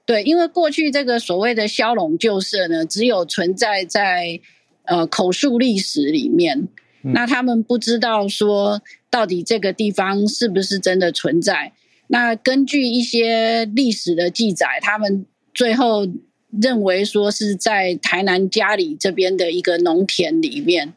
[0.06, 4.40] 对，因为过去这个所谓的骁龙旧社呢，只有存在在
[4.84, 6.66] 呃口述历史里面，
[7.02, 8.80] 那他们不知道说
[9.10, 11.72] 到底这个地方是不是真的存在。
[12.06, 16.06] 那根据一些历史的记载，他们最后
[16.50, 20.92] 认为说是在台南家里这边的一个农田里面。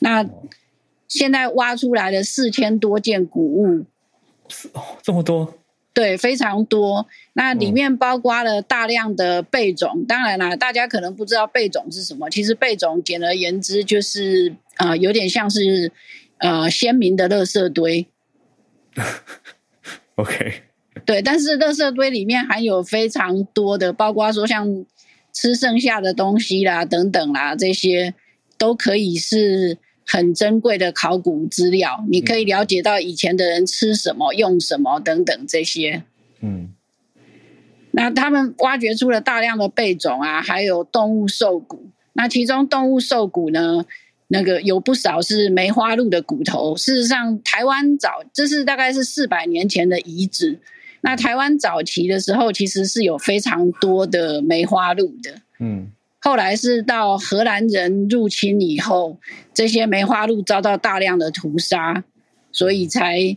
[0.00, 0.28] 那
[1.06, 3.84] 现在挖出来的四千多件古物，
[4.72, 5.54] 哦，这么多？
[5.94, 7.06] 对，非常多。
[7.34, 10.04] 那里面包括了大量的贝种。
[10.06, 12.28] 当然啦，大家可能不知道贝种是什么。
[12.28, 15.90] 其实贝种简而言之就是呃，有点像是
[16.38, 18.06] 呃鲜明的垃圾堆。
[20.16, 20.62] OK，
[21.06, 24.84] 对，但是垃圾堆里面含有非常多的，包括说像
[25.32, 28.12] 吃剩下的东西啦、等等啦，这些
[28.58, 32.04] 都可以是很珍贵的考古资料。
[32.10, 36.02] 你可以了解到以前的人吃什么、用什么等等这些。
[36.40, 36.74] 嗯，
[37.92, 41.88] 那他们挖掘出了大量的贝种啊，还有动物兽骨。
[42.14, 43.84] 那其中动物兽骨呢？
[44.28, 46.74] 那个有不少是梅花鹿的骨头。
[46.74, 50.58] 事实上，台湾早这是大概是四百年前的遗址。
[51.02, 55.34] 那台湾早期的时候，其实是有非常多的梅花鹿的。
[55.58, 59.18] 嗯，后来是到荷兰人入侵以后，
[59.52, 62.02] 这些梅花鹿遭到大量的屠杀，
[62.52, 63.36] 所以才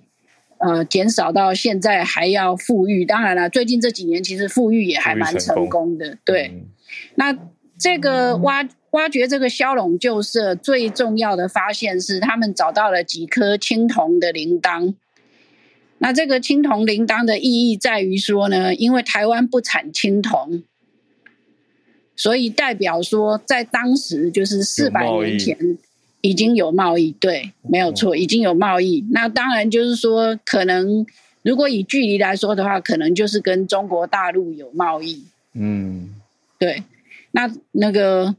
[0.58, 3.06] 呃减少到现在还要富裕。
[3.06, 6.18] 当然了，最近这几年其实富裕也还蛮成功的。
[6.24, 6.64] 对，
[7.16, 7.38] 那
[7.80, 8.68] 这个挖。
[8.92, 14.94] 挖掘这个骁龙旧社最重要的发现是，他们找到了几颗青铜的铃铛。
[15.98, 20.64] 那这个青铜铃铛的意义在于说呢，因为台湾不产青铜，
[22.16, 25.78] 所以代表说在当时就是四百年前
[26.26, 29.06] 已经有贸易，对，没有错，已经有贸易。
[29.12, 31.06] 那当然就是说，可能
[31.44, 35.24] 如果以距离来说的话，可能就是跟中国大陆有贸易。
[35.54, 36.16] 嗯
[36.58, 36.84] 对，
[37.32, 38.36] 那那个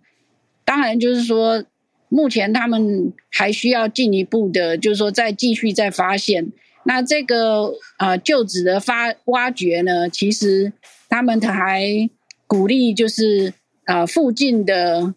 [0.64, 1.62] 当然就是说，
[2.08, 6.50] 目前他们还需要进一步的，就是说再继续再发现。
[6.82, 10.72] 那这个呃旧址的发挖掘呢，其实
[11.08, 12.10] 他们还
[12.48, 15.14] 鼓励就是呃附近的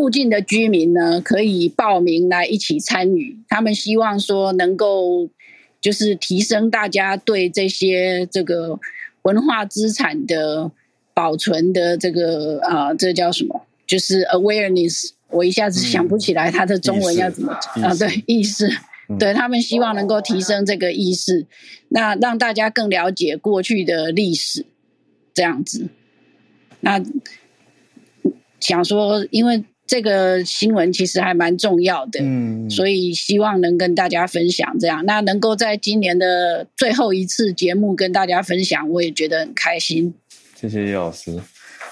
[0.00, 3.36] 附近的居民呢，可以报名来一起参与。
[3.50, 5.28] 他们希望说能够
[5.78, 8.80] 就是提升大家对这些这个
[9.20, 10.70] 文化资产的
[11.12, 13.66] 保存的这个啊、呃这叫什么？
[13.86, 15.10] 就是 awareness。
[15.28, 17.94] 我一下子想不起来它的中文要怎么讲啊？
[17.94, 18.70] 对，意识。
[19.18, 21.44] 对他们希望能够提升这个意识，
[21.90, 24.64] 那让大家更了解过去的历史，
[25.34, 25.90] 这样子。
[26.80, 27.04] 那
[28.60, 34.78] 想说，因为这个新闻其实还蛮重要的，嗯，所以希望能跟大家分享。
[34.78, 40.14] 这样，那能够在今年的最后一次节目跟大家分享，我也觉得很开心。
[40.54, 41.36] 谢谢叶老师，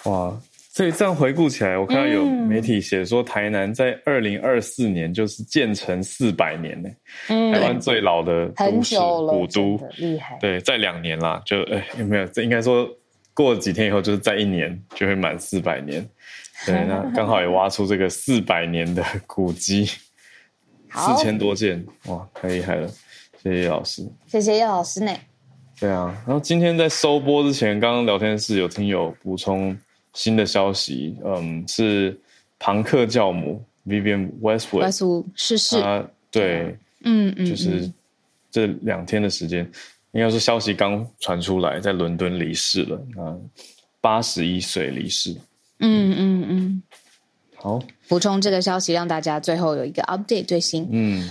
[0.04, 0.40] 哇！
[0.72, 6.88] 所以这样回顾起来，我看到有嗯媒体写说，台南在二零二四年就是建成四百年呢，
[7.30, 10.38] 嗯台湾最老的很都市久了，古都厉害。
[10.40, 12.24] 对，在两年啦，就哎有没有？
[12.26, 12.88] 这应该说
[13.34, 16.08] 过几天以后，就是在一年就会满四百年。
[16.66, 19.88] 对，那刚好也挖出这个四百年的古迹，
[20.88, 22.88] 好四千多件，哇，太厉害了！
[23.42, 24.06] 谢谢叶老师。
[24.26, 25.12] 谢谢叶老师呢。
[25.78, 29.78] 对啊，然后今天在收播之前，刚刚聊天室有听友补充
[30.12, 32.18] 新的消息，嗯，是
[32.58, 37.94] 庞克教母 Vivian 外 Westwood，宿逝世，她对，嗯嗯，就是嗯
[38.50, 39.60] 这两天的时间，
[40.10, 43.36] 应该说消息刚传出来，在伦敦离世了，啊，
[44.00, 45.36] 八十一岁离世。
[45.80, 46.82] 嗯嗯嗯，
[47.56, 50.88] 好，补充这个消息，让大家最后有一个 update 最新。
[50.90, 51.28] 嗯，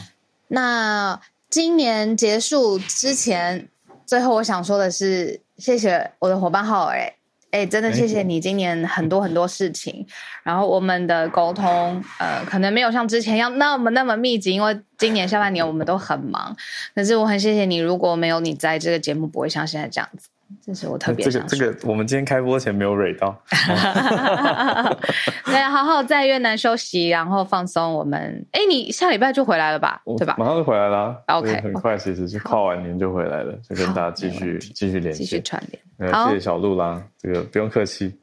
[0.48, 1.20] 那
[1.50, 3.68] 今年结束之前，
[4.06, 7.14] 最后我想说的是，谢谢我的伙伴浩尔，
[7.52, 10.06] 哎，真的谢谢你今年很多很多事情，
[10.44, 16.56] 然后我们的沟通，呃，可能没有像之前要那么那么密集，因为今年下半年我们都很忙。
[16.96, 20.30] 可是我很谢谢你，如果没有你在，这个节目不会像现在这样子。
[20.66, 23.38] 这是我特别这个这个，我们今天开播前没有蕊到
[25.46, 27.94] 对，好好在越南休息，然后放松。
[27.94, 30.02] 我们，哎，你下礼拜就回来了吧？
[30.06, 30.36] 我对吧？
[30.38, 31.16] 马上就回来啦。
[31.28, 35.42] OK，很快，其实是跨完年就回来了，就跟大家继续继续联系继续。
[35.42, 36.14] 串联。
[36.28, 38.14] 谢谢小鹿啦，这个不用客气。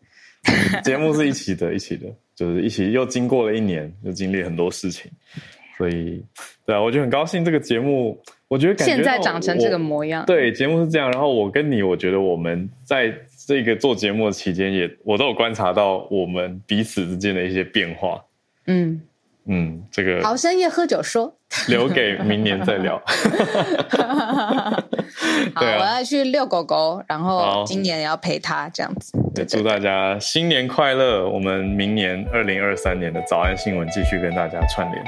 [0.85, 5.11] 节目是一起的，一起的，就是一起又经过了一年，又经历很多事情，
[5.79, 6.23] 所以
[6.67, 8.23] 对啊，我就很高兴这个节目，
[8.55, 11.11] 我觉得现在到长成这个模样，对，节目是这样。
[11.11, 13.13] 然后我跟你，我觉得我们在
[13.49, 18.23] 这个做节目的期间也，我都有观察到我们彼此之间的一些变化。
[18.69, 19.03] 嗯，
[19.47, 21.35] 嗯，这个好，深夜喝酒说。
[21.67, 22.97] 留给明年再聊。
[25.53, 29.19] 好，我要去遛狗狗，然后今年也要陪它，这样子。
[29.35, 31.29] 对祝大家新年快乐！
[31.29, 35.05] 我们明年二零二三年的早安新闻继续跟大家串联。